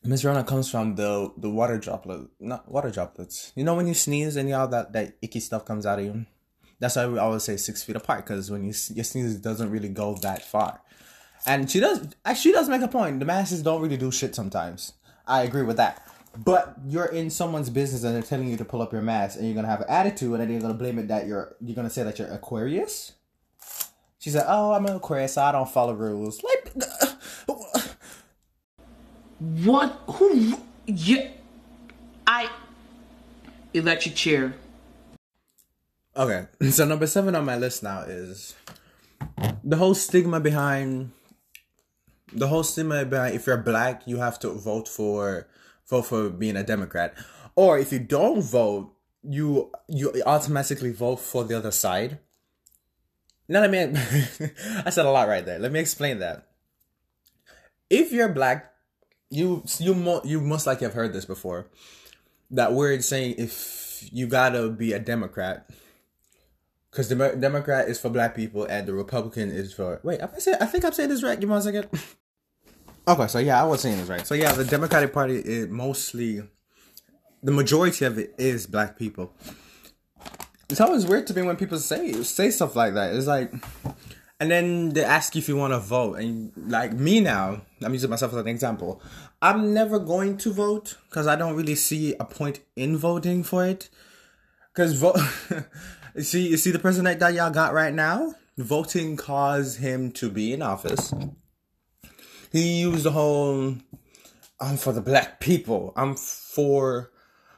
[0.04, 3.52] Miss Corona comes from the the water droplet, not water droplets.
[3.56, 6.06] You know when you sneeze and you all that that icky stuff comes out of
[6.06, 6.26] you.
[6.80, 9.72] That's why we always say six feet apart because when you your sneeze it doesn't
[9.72, 10.82] really go that far.
[11.48, 12.08] And she does.
[12.36, 13.20] She does make a point.
[13.20, 14.94] The masses don't really do shit sometimes.
[15.28, 16.06] I agree with that.
[16.38, 19.46] But you're in someone's business and they're telling you to pull up your mask and
[19.46, 21.90] you're gonna have an attitude and then you're gonna blame it that you're you're gonna
[21.90, 23.14] say that you're Aquarius.
[24.20, 26.74] She said, "Oh, I'm an Aquarius, so I don't follow rules." Like,
[29.40, 30.02] what?
[30.08, 30.58] Who?
[30.88, 31.30] Yeah,
[32.28, 32.50] I.
[33.74, 34.56] Electric chair.
[36.18, 38.56] Okay, so number seven on my list now is
[39.64, 41.12] the whole stigma behind
[42.36, 45.48] the whole stigma behind if you're black, you have to vote for
[45.88, 47.16] vote for being a Democrat,
[47.56, 48.94] or if you don't vote,
[49.24, 52.20] you you automatically vote for the other side.
[53.48, 53.80] Now let me
[54.86, 55.60] I said a lot right there.
[55.60, 56.48] Let me explain that.
[57.90, 58.74] If you're black,
[59.30, 61.68] you you mo- you most likely have heard this before.
[62.52, 65.70] That word saying if you gotta be a Democrat,
[66.92, 70.22] because the Democrat is for black people and the Republican is for wait.
[70.22, 71.40] I say I think I'm saying this right.
[71.40, 71.88] Give me one second.
[73.08, 74.26] Okay, so yeah, I was saying this right.
[74.26, 76.42] So yeah, the Democratic Party is mostly
[77.44, 79.34] the majority of it is black people
[80.70, 83.14] it's always weird to me when people say say stuff like that.
[83.16, 83.54] It's like,
[84.40, 87.94] and then they ask you if you want to vote, and like me now, I'm
[87.94, 89.02] using myself as an example.
[89.42, 93.66] I'm never going to vote because I don't really see a point in voting for
[93.66, 93.90] it.
[94.74, 95.20] Because vote,
[96.20, 98.34] see, you see the president that y'all got right now.
[98.58, 101.14] Voting caused him to be in office.
[102.56, 103.76] He used the whole,
[104.62, 105.92] "I'm for the black people.
[105.98, 107.12] I'm for."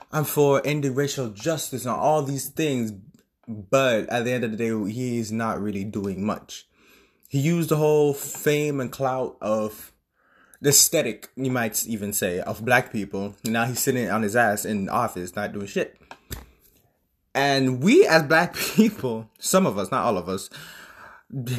[0.09, 2.93] I'm for ending racial justice and all these things,
[3.45, 6.65] but at the end of the day, he's not really doing much.
[7.27, 9.91] He used the whole fame and clout of
[10.61, 13.35] the aesthetic, you might even say, of black people.
[13.43, 15.99] Now he's sitting on his ass in office, not doing shit.
[17.35, 20.49] And we as black people, some of us, not all of us,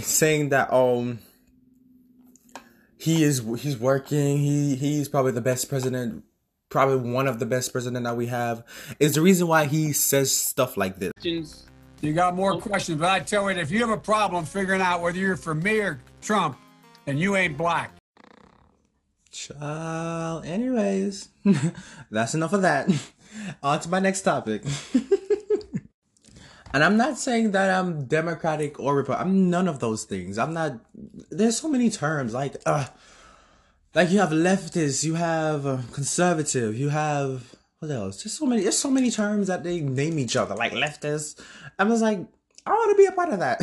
[0.01, 1.19] saying that um
[2.99, 6.25] he is he's working, he he's probably the best president
[6.69, 8.63] probably one of the best president that we have,
[9.01, 11.13] is the reason why he says stuff like this.
[12.01, 12.61] You got more oh.
[12.61, 15.55] questions, but I tell you, if you have a problem figuring out whether you're for
[15.55, 16.59] me or Trump,
[17.07, 17.93] and you ain't black.
[19.31, 20.45] Child.
[20.45, 21.29] Anyways,
[22.11, 22.91] that's enough of that.
[23.63, 24.63] On to my next topic.
[26.73, 29.27] and I'm not saying that I'm Democratic or Republican.
[29.29, 30.39] I'm none of those things.
[30.39, 30.81] I'm not.
[31.31, 32.87] There's so many terms like, uh,
[33.95, 38.23] like you have leftist, you have uh, conservative, you have what else?
[38.23, 38.63] There's so many.
[38.63, 41.41] There's so many terms that they name each other, like leftist.
[41.79, 42.19] I was like,
[42.67, 43.61] I want to be a part of that.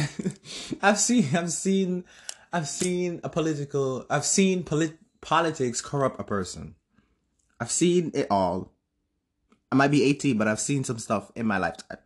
[0.82, 2.06] I've seen, I've seen,
[2.54, 6.76] I've seen a political, I've seen polit- politics corrupt a person.
[7.60, 8.72] I've seen it all.
[9.72, 11.98] I might be 18, but I've seen some stuff in my lifetime.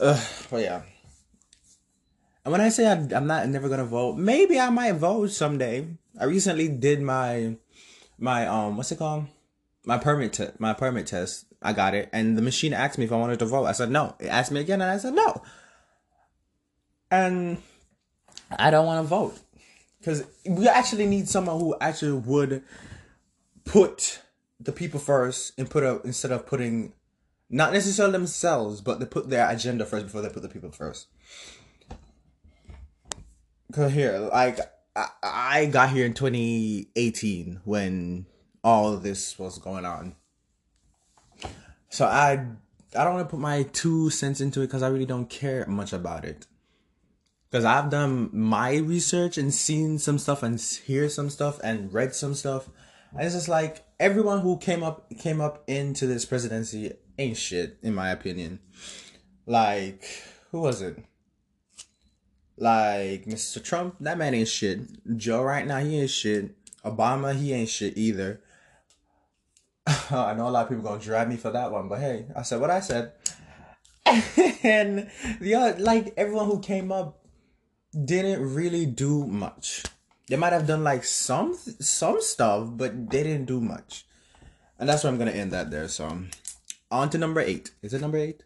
[0.00, 0.82] Uh, but yeah.
[2.44, 5.86] And when I say I, am not never gonna vote, maybe I might vote someday.
[6.18, 7.56] I recently did my
[8.18, 9.26] my um what's it called?
[9.84, 11.46] My permit te- my permit test.
[11.60, 13.66] I got it, and the machine asked me if I wanted to vote.
[13.66, 14.14] I said no.
[14.20, 15.42] It asked me again, and I said no.
[17.10, 17.58] And
[18.56, 19.38] I don't want to vote
[19.98, 22.62] because we actually need someone who actually would
[23.64, 24.20] put
[24.60, 26.92] the people first and put up instead of putting
[27.50, 31.08] not necessarily themselves, but they put their agenda first before they put the people first.
[33.72, 34.58] Cause here, like
[34.96, 38.26] I, I got here in 2018 when
[38.64, 40.16] all this was going on.
[41.90, 42.46] So I
[42.96, 45.66] I don't want to put my two cents into it because I really don't care
[45.66, 46.46] much about it.
[47.50, 52.14] Because I've done my research and seen some stuff and hear some stuff and read
[52.14, 52.68] some stuff.
[53.12, 57.78] And it's just like everyone who came up came up into this presidency ain't shit,
[57.82, 58.60] in my opinion.
[59.46, 60.04] Like,
[60.50, 60.98] who was it?
[62.56, 63.62] Like Mr.
[63.62, 64.80] Trump, that man ain't shit.
[65.16, 66.54] Joe right now, he ain't shit.
[66.84, 68.40] Obama, he ain't shit either.
[69.86, 72.42] I know a lot of people gonna drag me for that one, but hey, I
[72.42, 73.12] said what I said.
[74.62, 77.24] and the other, like everyone who came up
[78.04, 79.84] didn't really do much.
[80.28, 84.04] They might have done like some some stuff, but they didn't do much.
[84.78, 85.88] And that's where I'm gonna end that there.
[85.88, 86.24] So
[86.90, 87.72] on to number eight.
[87.82, 88.42] Is it number eight?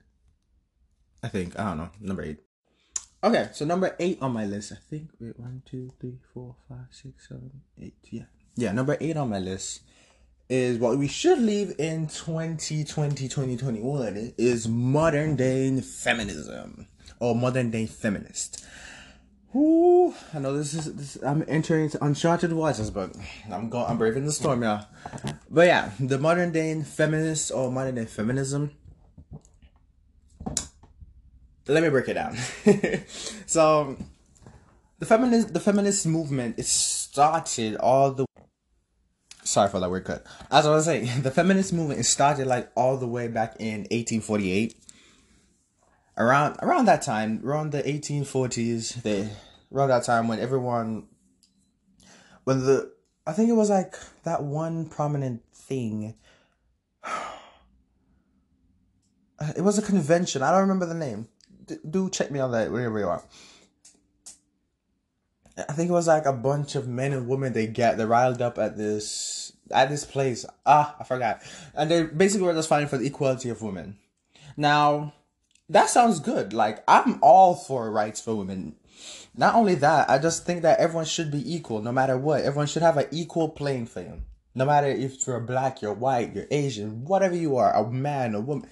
[1.22, 1.58] I think.
[1.58, 1.90] I don't know.
[2.00, 2.38] Number eight.
[3.24, 4.72] Okay, so number eight on my list.
[4.72, 7.94] I think wait, one, two, three, four, five, six, seven, eight.
[8.10, 8.24] Yeah.
[8.56, 9.82] Yeah, number eight on my list
[10.48, 16.86] is what we should leave in 2020, 2021 is modern day feminism
[17.20, 18.64] or modern day feminist.
[19.54, 23.14] Ooh, I know this is this, I'm entering into uncharted waters, but
[23.50, 24.86] I'm going I'm braving the storm, y'all.
[25.50, 28.70] But yeah, the modern day feminist or modern day feminism.
[31.68, 32.36] Let me break it down.
[33.46, 33.96] so,
[34.98, 38.24] the feminist the feminist movement it started all the.
[39.44, 40.24] Sorry for that word cut.
[40.50, 43.80] As I was saying, the feminist movement it started like all the way back in
[43.90, 44.76] 1848
[46.16, 49.30] around around that time, around the 1840s, they
[49.72, 51.06] around that time when everyone
[52.44, 52.92] when the
[53.26, 53.94] I think it was like
[54.24, 56.14] that one prominent thing.
[59.56, 60.40] It was a convention.
[60.44, 61.26] I don't remember the name.
[61.66, 63.24] D- do check me on that wherever you are.
[65.56, 68.40] I think it was like a bunch of men and women they get they riled
[68.40, 70.46] up at this at this place.
[70.64, 71.42] Ah, I forgot.
[71.74, 73.96] And they basically were just fighting for the equality of women.
[74.56, 75.12] Now,
[75.68, 76.52] that sounds good.
[76.52, 78.76] Like I'm all for rights for women.
[79.34, 82.42] Not only that, I just think that everyone should be equal, no matter what.
[82.42, 84.20] Everyone should have an equal playing field.
[84.54, 88.40] No matter if you're black, you're white, you're Asian, whatever you are, a man, a
[88.40, 88.68] woman,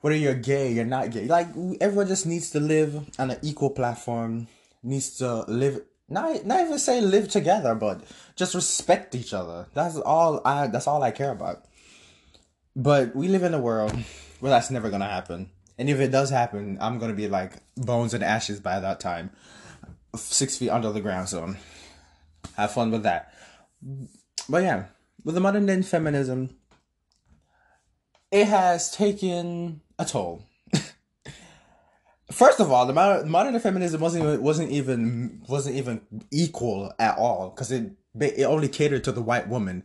[0.00, 1.26] whether you're gay, you're not gay.
[1.26, 1.48] Like
[1.80, 4.48] everyone just needs to live on an equal platform.
[4.82, 8.02] Needs to live not not even say live together, but
[8.36, 9.66] just respect each other.
[9.74, 10.66] That's all I.
[10.66, 11.64] That's all I care about.
[12.76, 13.92] But we live in a world
[14.40, 15.50] where that's never gonna happen.
[15.82, 19.30] And if it does happen, I'm gonna be like bones and ashes by that time,
[20.14, 21.28] six feet under the ground.
[21.28, 21.56] So
[22.54, 23.34] have fun with that.
[24.48, 24.84] But yeah,
[25.24, 26.56] with the modern day feminism,
[28.30, 30.46] it has taken a toll.
[32.30, 37.18] First of all, the modern, modern feminism wasn't even, wasn't even wasn't even equal at
[37.18, 37.90] all because it
[38.20, 39.82] it only catered to the white woman.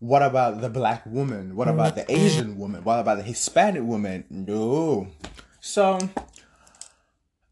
[0.00, 1.54] What about the black woman?
[1.54, 1.74] What mm.
[1.74, 2.82] about the Asian woman?
[2.82, 4.24] What about the Hispanic woman?
[4.28, 5.08] No.
[5.60, 5.98] So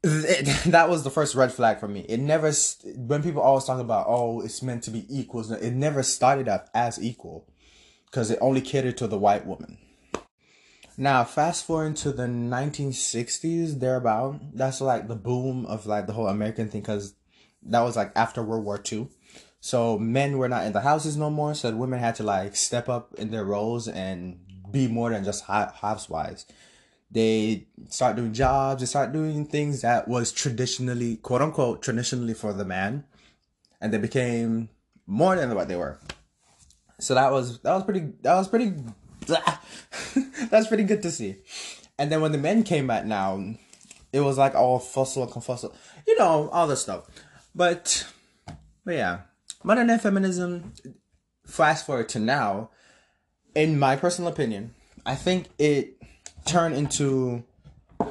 [0.02, 2.00] it, that was the first red flag for me.
[2.08, 2.52] It never
[2.96, 5.52] when people always talk about oh it's meant to be equal.
[5.52, 7.46] It never started out as equal
[8.06, 9.78] because it only catered to the white woman.
[11.00, 14.40] Now, fast forward to the 1960s, thereabout.
[14.52, 17.14] That's like the boom of like the whole American thing, because
[17.62, 19.08] that was like after World War II.
[19.60, 22.88] So men were not in the houses no more, so women had to like step
[22.88, 24.40] up in their roles and
[24.70, 26.46] be more than just housewives.
[27.10, 32.52] They start doing jobs, they start doing things that was traditionally, quote unquote, traditionally for
[32.52, 33.04] the man,
[33.80, 34.68] and they became
[35.06, 35.98] more than what they were.
[37.00, 38.74] So that was that was pretty that was pretty
[40.50, 41.36] that's pretty good to see.
[41.98, 43.54] And then when the men came back now,
[44.12, 45.74] it was like all fussle and confussle,
[46.06, 47.06] you know, all this stuff.
[47.54, 48.06] But,
[48.84, 49.18] but yeah,
[49.62, 50.72] modern day feminism.
[51.46, 52.70] Fast forward to now,
[53.54, 54.74] in my personal opinion,
[55.06, 55.96] I think it
[56.44, 57.44] turned into.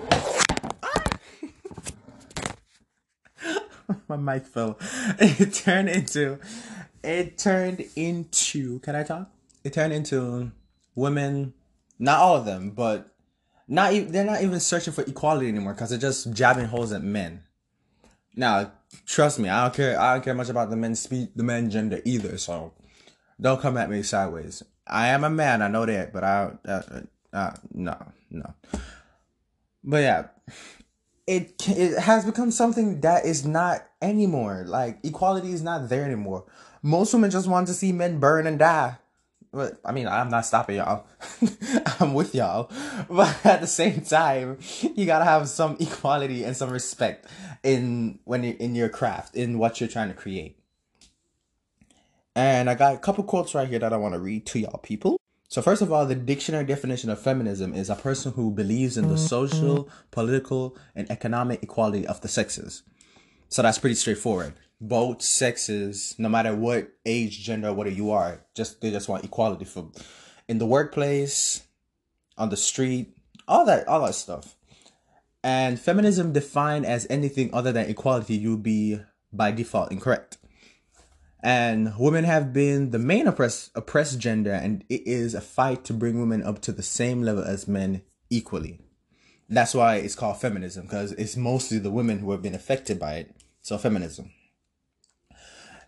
[4.07, 4.79] my mic fell.
[5.19, 6.39] It turned into.
[7.03, 8.79] It turned into.
[8.79, 9.29] Can I talk?
[9.63, 10.51] It turned into
[10.95, 11.53] women,
[11.99, 13.13] not all of them, but
[13.67, 17.43] not they're not even searching for equality anymore because they're just jabbing holes at men.
[18.36, 18.71] Now,
[19.06, 20.00] trust me, I don't care.
[20.00, 22.38] I don't care much about the men speed, the men gender either.
[22.38, 22.73] So,
[23.39, 24.63] don't come at me sideways.
[24.88, 27.02] I am a man, I know that, but I, uh,
[27.34, 27.97] uh, no,
[28.32, 28.54] no.
[29.84, 30.28] But yeah,
[31.26, 34.63] it it has become something that is not anymore.
[34.65, 36.45] Like equality is not there anymore.
[36.82, 38.97] Most women just want to see men burn and die.
[39.52, 41.06] But I mean, I'm not stopping y'all.
[42.00, 42.71] I'm with y'all.
[43.10, 44.60] But at the same time,
[44.95, 47.28] you gotta have some equality and some respect
[47.63, 50.60] in when you in your craft, in what you're trying to create.
[52.36, 54.78] And I got a couple quotes right here that I want to read to y'all
[54.78, 55.20] people.
[55.50, 59.08] So first of all, the dictionary definition of feminism is a person who believes in
[59.08, 59.26] the mm-hmm.
[59.26, 62.84] social, political, and economic equality of the sexes.
[63.49, 68.82] So that's pretty straightforward both sexes, no matter what age, gender, whatever you are, just
[68.82, 69.89] they just want equality for
[70.47, 71.64] in the workplace,
[72.38, 74.55] on the street, all that, all that stuff.
[75.48, 79.00] And feminism defined as anything other than equality, you'll be
[79.32, 80.36] by default incorrect.
[81.41, 85.93] And women have been the main oppressed oppressed gender, and it is a fight to
[85.93, 88.82] bring women up to the same level as men equally.
[89.48, 93.14] That's why it's called feminism, because it's mostly the women who have been affected by
[93.14, 93.34] it.
[93.62, 94.32] So feminism.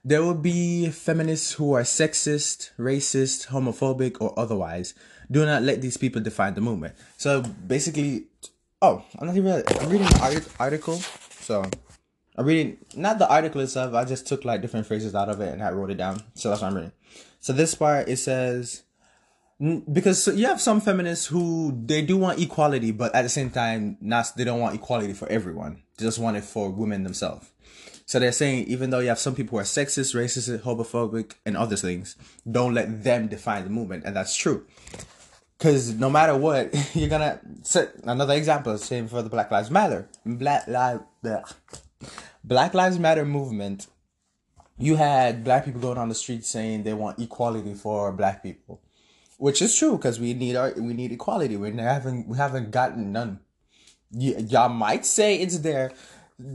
[0.06, 4.94] there will be feminists who are sexist, racist, homophobic, or otherwise.
[5.30, 6.96] Do not let these people define the movement.
[7.18, 8.28] So basically,
[8.82, 9.64] oh, I'm not even.
[9.80, 10.96] I'm reading an article.
[10.96, 11.64] So
[12.36, 13.94] I'm reading not the article itself.
[13.94, 16.22] I just took like different phrases out of it and I wrote it down.
[16.36, 16.94] So that's what I'm reading.
[17.40, 18.84] So this part it says
[19.92, 23.98] because you have some feminists who they do want equality, but at the same time,
[24.00, 25.84] not they don't want equality for everyone.
[25.98, 27.50] They just want it for women themselves.
[28.06, 31.58] So they're saying even though you have some people who are sexist, racist, homophobic, and
[31.58, 32.16] other things,
[32.50, 34.66] don't let them define the movement, and that's true.
[35.60, 38.76] Because no matter what, you're gonna set another example.
[38.80, 41.04] Same for the Black Lives Matter, Black Lives,
[42.44, 43.86] Black Lives Matter movement.
[44.78, 48.82] You had black people going on the street saying they want equality for black people
[49.40, 51.56] which is true because we need our we need equality.
[51.56, 53.40] We haven't we haven't gotten none.
[54.12, 55.92] Y- y'all might say it's there.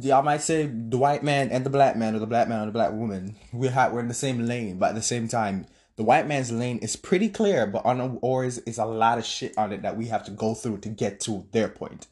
[0.01, 2.69] Y'all might say the white man and the black man, or the black man and
[2.69, 3.37] the black woman.
[3.53, 6.51] We have we're in the same lane, but at the same time, the white man's
[6.51, 9.97] lane is pretty clear, but on ours is a lot of shit on it that
[9.97, 12.09] we have to go through to get to their point.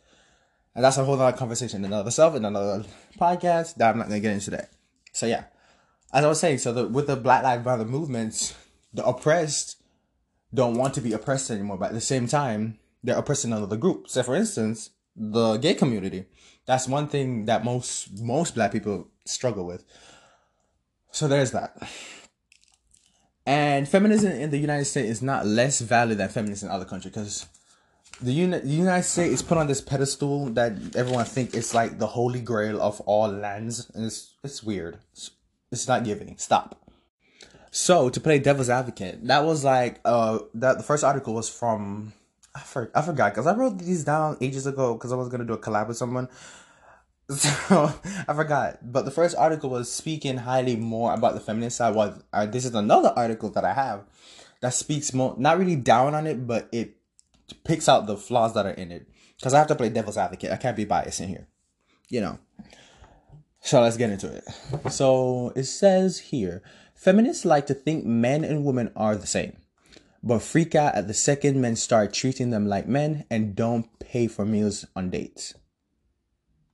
[0.74, 2.84] And that's a whole other conversation in another self in another
[3.18, 4.70] podcast that I'm not gonna get into that.
[5.12, 5.44] So yeah.
[6.12, 8.54] As I was saying, so the with the Black Lives Matter movements,
[8.92, 9.82] the oppressed
[10.54, 14.08] don't want to be oppressed anymore, but at the same time, they're oppressing another group.
[14.08, 16.26] So, for instance, the gay community.
[16.66, 19.84] That's one thing that most most black people struggle with.
[21.10, 21.76] So there's that.
[23.44, 27.12] And feminism in the United States is not less valid than feminism in other countries
[27.12, 27.46] because
[28.20, 31.98] the, Uni- the United States is put on this pedestal that everyone think it's like
[31.98, 34.98] the holy grail of all lands, and it's it's weird.
[35.12, 35.30] It's,
[35.72, 36.36] it's not giving.
[36.36, 36.78] Stop.
[37.70, 42.12] So to play devil's advocate, that was like uh that the first article was from
[42.54, 45.44] I for, I forgot because I wrote these down ages ago because I was gonna
[45.44, 46.28] do a collab with someone.
[47.68, 47.92] So
[48.28, 51.94] I forgot, but the first article was speaking highly more about the feminist side.
[51.94, 54.04] Was this is another article that I have
[54.60, 56.96] that speaks more, not really down on it, but it
[57.64, 59.08] picks out the flaws that are in it.
[59.36, 60.52] Because I have to play devil's advocate.
[60.52, 61.48] I can't be biased in here,
[62.08, 62.38] you know.
[63.60, 64.44] So let's get into it.
[64.92, 66.62] So it says here
[67.02, 69.56] Feminists like to think men and women are the same,
[70.22, 74.28] but freak out at the second men start treating them like men and don't pay
[74.28, 75.54] for meals on dates.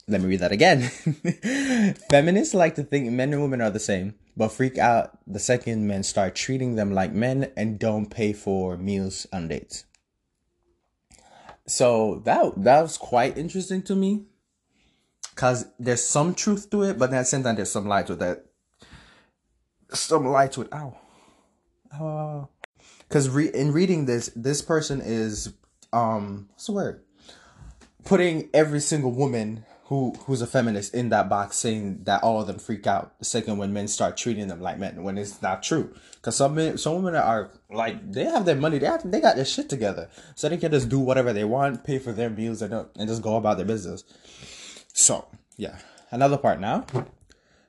[0.09, 0.83] Let me read that again.
[2.11, 5.87] Feminists like to think men and women are the same, but freak out the second
[5.87, 9.85] men start treating them like men and don't pay for meals on dates.
[11.67, 14.25] So that that was quite interesting to me,
[15.35, 18.15] cause there's some truth to it, but at the same time there's some lie to
[18.17, 18.47] that
[19.93, 20.69] some light to it.
[20.73, 20.97] Ow.
[21.95, 22.49] Ow.
[23.01, 25.53] Because re- in reading this, this person is,
[25.93, 27.03] um, what's the word?
[28.05, 32.47] Putting every single woman who who's a feminist in that box, saying that all of
[32.47, 35.63] them freak out the second when men start treating them like men, when it's not
[35.63, 35.95] true.
[36.17, 39.37] Because some men, some women are like they have their money, they have they got
[39.37, 42.61] their shit together, so they can just do whatever they want, pay for their meals,
[42.61, 44.05] and and just go about their business.
[44.93, 45.27] So
[45.57, 45.79] yeah,
[46.11, 46.85] another part now.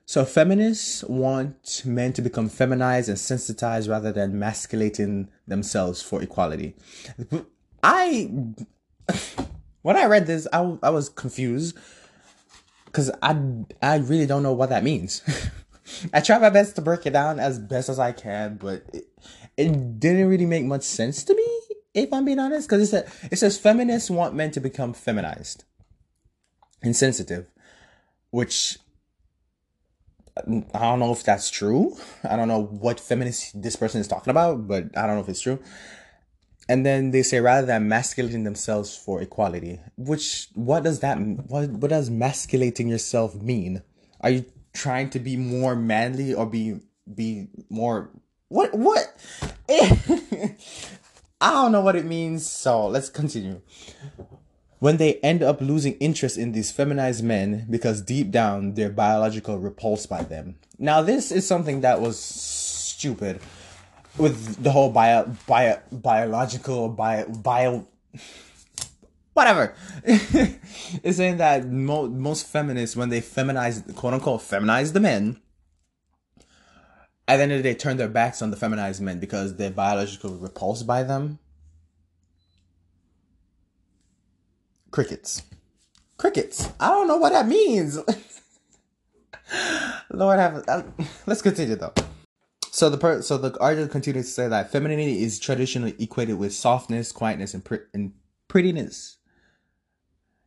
[0.04, 6.74] So feminists want men to become feminized and sensitized rather than masculating themselves for equality.
[7.82, 8.30] I
[9.82, 11.78] when I read this, I, I was confused
[12.90, 13.36] because I
[13.80, 15.22] I really don't know what that means.
[16.12, 19.08] I try my best to break it down as best as I can, but it,
[19.56, 22.68] it didn't really make much sense to me, if I'm being honest.
[22.68, 25.64] Because it said it says feminists want men to become feminized
[26.82, 27.46] and sensitive,
[28.30, 28.78] which
[30.48, 31.96] mm, I don't know if that's true.
[32.28, 35.28] I don't know what feminist this person is talking about, but I don't know if
[35.28, 35.60] it's true.
[36.70, 41.68] And then they say rather than masculating themselves for equality, which what does that what
[41.68, 43.82] what does masculating yourself mean?
[44.20, 46.78] Are you trying to be more manly or be
[47.12, 48.10] be more
[48.50, 49.04] what what?
[49.68, 53.62] I don't know what it means, so let's continue
[54.78, 59.58] when they end up losing interest in these feminized men because deep down they're biological
[59.58, 60.54] repulsed by them.
[60.78, 63.40] Now this is something that was stupid
[64.18, 67.86] with the whole bio bio biological bio bio
[69.32, 69.74] whatever.
[70.04, 75.40] it's saying that mo- most feminists when they feminize quote unquote feminize the men
[77.28, 79.70] at the end of the day turn their backs on the feminized men because they're
[79.70, 81.38] biologically repulsed by them
[84.90, 85.42] Crickets.
[86.16, 86.68] Crickets.
[86.80, 87.96] I don't know what that means.
[90.10, 90.82] Lord have uh,
[91.26, 91.92] let's continue though.
[92.70, 96.54] So the per- so the article continues to say that femininity is traditionally equated with
[96.54, 98.12] softness, quietness, and, and
[98.48, 99.18] prettiness.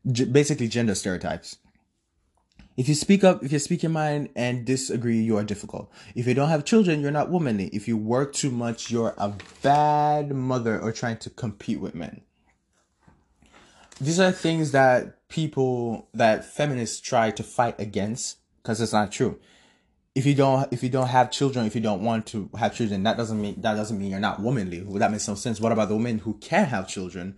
[0.10, 1.58] G- basically, gender stereotypes.
[2.76, 5.92] If you speak up, if you speak your mind and disagree, you are difficult.
[6.16, 7.68] If you don't have children, you're not womanly.
[7.68, 12.22] If you work too much, you're a bad mother or trying to compete with men.
[14.02, 19.40] These are things that people, that feminists try to fight against because it's not true.
[20.16, 23.04] If you don't, if you don't have children, if you don't want to have children,
[23.04, 24.82] that doesn't mean that doesn't mean you're not womanly.
[24.82, 25.60] Well, that makes no sense.
[25.60, 27.36] What about the women who can have children,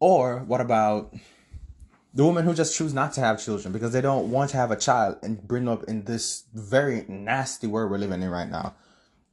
[0.00, 1.14] or what about
[2.14, 4.72] the women who just choose not to have children because they don't want to have
[4.72, 8.74] a child and bring up in this very nasty world we're living in right now.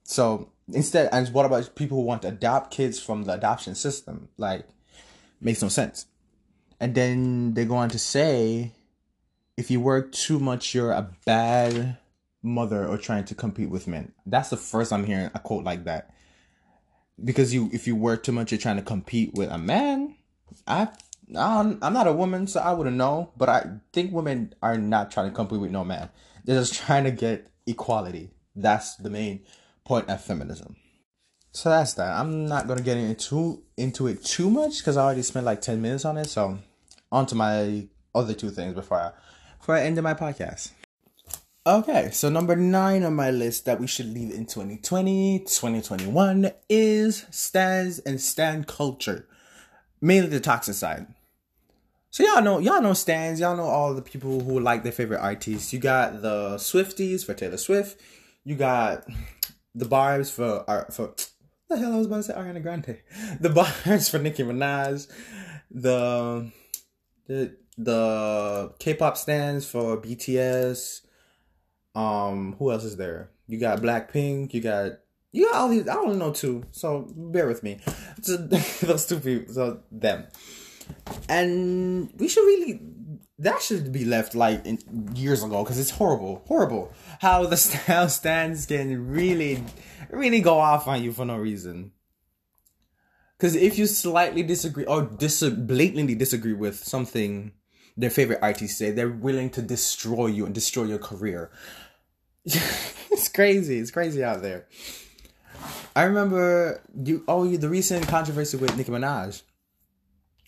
[0.04, 4.30] So instead, and what about people who want to adopt kids from the adoption system?
[4.38, 4.68] Like,
[5.42, 6.06] makes no sense.
[6.80, 8.74] And then they go on to say,
[9.58, 11.98] if you work too much, you're a bad
[12.46, 14.14] mother or trying to compete with men.
[14.26, 16.14] That's the first I'm hearing a quote like that.
[17.24, 20.16] Because you, if you work too much, you're trying to compete with a man.
[20.68, 20.89] I
[21.36, 23.32] I'm, I'm not a woman, so I wouldn't know.
[23.36, 26.10] But I think women are not trying to compete with no man.
[26.43, 28.32] They're just trying to get equality.
[28.56, 29.41] That's the main
[29.84, 30.76] point of feminism.
[31.52, 32.12] So that's that.
[32.12, 35.82] I'm not gonna get into into it too much because I already spent like ten
[35.82, 36.28] minutes on it.
[36.28, 36.60] So
[37.12, 39.12] on to my other two things before I
[39.58, 40.72] before I end my podcast.
[41.68, 47.26] Okay, so number nine on my list that we should leave in 2020, 2021 is
[47.32, 49.28] stans and stan culture.
[49.99, 51.07] Mainly the toxic side.
[52.11, 55.22] So y'all know y'all know stans, y'all know all the people who like their favorite
[55.22, 55.74] artists.
[55.74, 57.99] You got the Swifties for Taylor Swift.
[58.43, 59.03] You got
[59.74, 61.16] the barbs for uh, for
[61.68, 62.99] the hell I was about to say Ariana Grande.
[63.39, 65.07] The barbs for Nicki Minaj.
[65.72, 66.51] The
[67.26, 71.01] the the K-pop stans for BTS.
[71.96, 73.30] Um, who else is there?
[73.48, 74.54] You got Blackpink.
[74.54, 74.91] You got
[75.32, 75.88] you got all these.
[75.88, 77.80] I don't know two, So bear with me.
[78.22, 78.38] So,
[78.82, 79.54] those two people.
[79.54, 80.28] So them
[81.30, 82.80] and we should really
[83.39, 84.80] that should be left like in,
[85.14, 89.62] years ago because it's horrible, horrible how the style stans can really,
[90.10, 91.91] really go off on you for no reason.
[93.38, 97.52] Because if you slightly disagree or dis- blatantly disagree with something
[97.98, 101.52] their favorite artists say, they're willing to destroy you and destroy your career.
[102.43, 103.80] it's crazy.
[103.80, 104.68] It's crazy out there.
[105.96, 107.24] I remember you.
[107.28, 109.41] Oh, the recent controversy with Nicki Minaj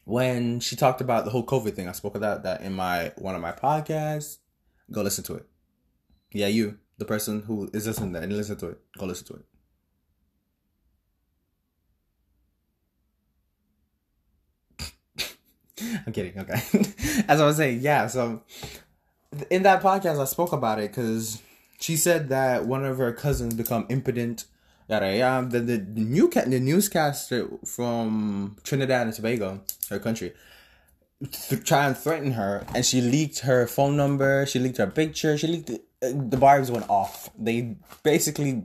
[0.03, 1.87] when she talked about the whole COVID thing.
[1.87, 4.37] I spoke about that in my one of my podcasts.
[4.91, 5.45] Go listen to it.
[6.31, 8.79] Yeah, you, the person who is listening to and listen to it.
[8.97, 9.45] Go listen to it.
[16.05, 16.37] I'm kidding.
[16.39, 16.61] Okay.
[17.27, 18.07] As I was saying, yeah.
[18.07, 18.41] So
[19.49, 21.41] in that podcast, I spoke about it because
[21.79, 24.45] she said that one of her cousins become impotent
[24.89, 25.47] yada yada.
[25.47, 30.33] The the, the new the newscaster from Trinidad and Tobago, her country,
[31.31, 34.45] th- try and threaten her, and she leaked her phone number.
[34.45, 35.37] She leaked her picture.
[35.37, 37.29] She leaked the, uh, the barbs went off.
[37.37, 38.63] They basically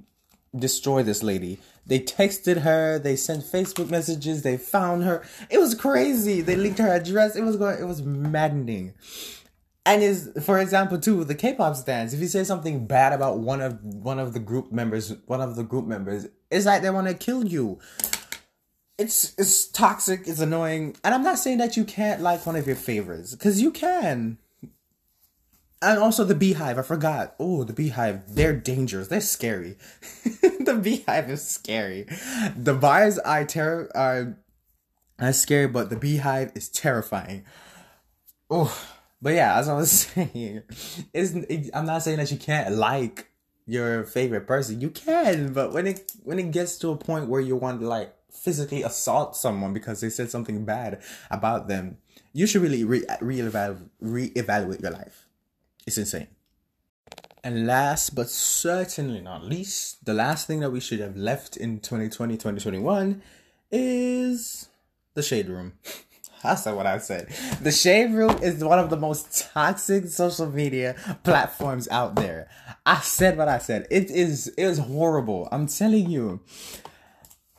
[0.56, 1.58] destroyed this lady.
[1.86, 2.98] They texted her.
[2.98, 4.42] They sent Facebook messages.
[4.42, 5.24] They found her.
[5.50, 6.40] It was crazy.
[6.40, 7.36] They leaked her address.
[7.36, 7.80] It was going.
[7.80, 8.94] It was maddening
[9.84, 12.14] and is for example too the K-pop stans.
[12.14, 15.56] If you say something bad about one of one of the group members, one of
[15.56, 17.78] the group members, it's like they want to kill you.
[18.98, 20.22] It's it's toxic.
[20.26, 23.60] It's annoying, and I'm not saying that you can't like one of your favorites because
[23.60, 24.38] you can.
[25.82, 26.78] And also the BeyHive.
[26.78, 27.34] I forgot.
[27.40, 28.22] Oh, the BeyHive.
[28.28, 29.08] They're dangerous.
[29.08, 29.76] They're scary.
[30.24, 32.04] the BeyHive is scary.
[32.56, 34.38] The vibes are terror are,
[35.18, 37.44] are scary, but the BeyHive is terrifying.
[38.48, 38.72] Oh,
[39.20, 40.62] but yeah, as I was saying,
[41.12, 43.28] isn't I'm not saying that you can't like
[43.66, 44.80] your favorite person.
[44.80, 47.88] You can, but when it when it gets to a point where you want to
[47.88, 51.98] like physically assault someone because they said something bad about them,
[52.32, 55.26] you should really re reevaluate reevaluate your life.
[55.86, 56.28] It's insane.
[57.44, 61.80] And last but certainly not least, the last thing that we should have left in
[61.80, 63.20] 2020 2021
[63.70, 64.68] is
[65.14, 65.72] the shade room.
[66.42, 67.28] That's not what I said.
[67.60, 72.48] The Shade Room is one of the most toxic social media platforms out there.
[72.84, 73.86] I said what I said.
[73.90, 75.48] It is it is horrible.
[75.52, 76.40] I'm telling you.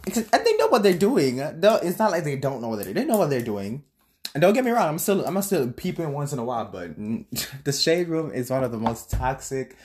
[0.05, 1.39] And they know what they're doing.
[1.39, 2.95] It's not like they don't know what they're doing.
[2.95, 3.85] They know what they're doing.
[4.33, 6.95] And don't get me wrong, I'm still I'm still peeping once in a while, but
[7.63, 9.77] the Shade Room is one of the most toxic.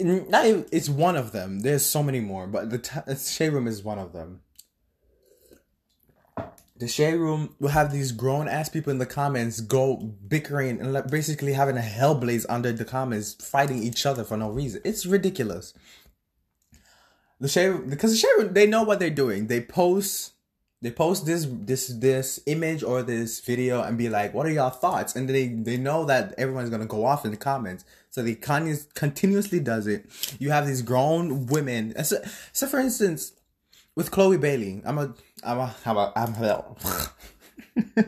[0.00, 1.60] Not even, it's one of them.
[1.60, 4.40] There's so many more, but the, the Shade Room is one of them
[6.76, 11.10] the shade room will have these grown ass people in the comments go bickering and
[11.10, 14.82] basically having a hell blaze under the comments, fighting each other for no reason.
[14.84, 15.72] It's ridiculous.
[17.40, 19.46] The shade because the shade room they know what they're doing.
[19.46, 20.33] They post
[20.84, 24.68] they post this this this image or this video and be like, "What are y'all
[24.68, 28.34] thoughts?" And they they know that everyone's gonna go off in the comments, so they
[28.34, 30.04] con- continuously does it.
[30.38, 31.94] You have these grown women.
[32.04, 32.22] So,
[32.52, 33.32] so for instance,
[33.96, 36.34] with Chloe Bailey, I'm a I'm a how about I'm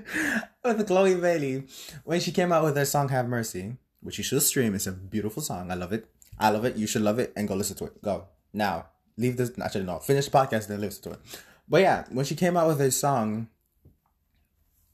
[0.62, 1.64] with Chloe Bailey
[2.04, 4.74] when she came out with her song "Have Mercy," which you should stream.
[4.74, 5.70] It's a beautiful song.
[5.70, 6.10] I love it.
[6.38, 6.76] I love it.
[6.76, 8.02] You should love it and go listen to it.
[8.02, 8.88] Go now.
[9.16, 9.50] Leave this.
[9.58, 9.98] Actually, no.
[9.98, 11.20] Finish the podcast and then listen to it.
[11.68, 13.48] But yeah, when she came out with her song,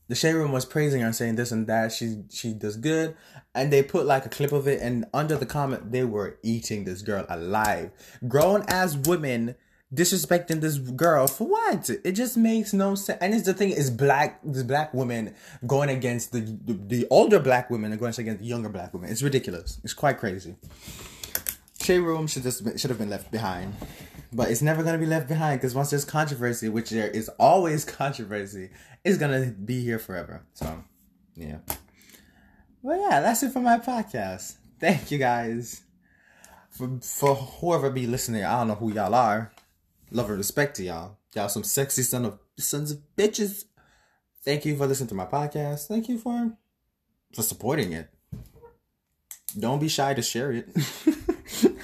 [0.08, 1.92] the shade room was praising her and saying this and that.
[1.92, 3.16] She she does good,
[3.54, 6.84] and they put like a clip of it, and under the comment they were eating
[6.84, 7.90] this girl alive.
[8.26, 9.54] Grown as women
[9.94, 11.90] disrespecting this girl for what?
[11.90, 13.18] It just makes no sense.
[13.20, 15.34] And it's the thing is black this black women
[15.66, 19.10] going against the, the the older black women and going against the younger black women.
[19.10, 19.80] It's ridiculous.
[19.84, 20.56] It's quite crazy.
[21.80, 23.74] Shade room should just should have been left behind
[24.33, 27.85] but it's never gonna be left behind because once there's controversy, which there is always
[28.01, 28.70] controversy,
[29.05, 30.43] it's gonna be here forever.
[30.55, 30.83] So,
[31.35, 31.59] yeah.
[32.83, 34.57] Well, yeah, that's it for my podcast.
[34.80, 35.83] Thank you guys
[36.70, 38.45] for for whoever be listening.
[38.45, 39.53] I don't know who y'all are.
[40.11, 41.18] Love and respect to y'all.
[41.35, 43.64] Y'all some sexy son of sons of bitches.
[44.45, 45.87] Thank you for listening to my podcast.
[45.87, 46.57] Thank you for
[47.33, 48.09] for supporting it.
[49.59, 50.68] Don't be shy to share it.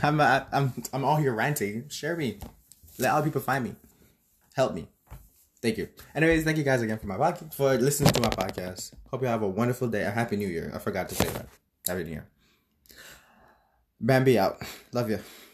[0.02, 1.88] I'm, uh, I'm, I'm all here ranting.
[1.88, 2.38] Share me.
[2.98, 3.74] Let other people find me.
[4.54, 4.88] Help me.
[5.60, 5.88] Thank you.
[6.14, 8.92] Anyways, thank you guys again for my podcast, for listening to my podcast.
[9.10, 10.02] Hope you have a wonderful day.
[10.02, 10.70] A happy new year.
[10.74, 11.48] I forgot to say that.
[11.86, 12.26] Happy new year.
[14.00, 14.62] Bambi out.
[14.92, 15.18] Love you.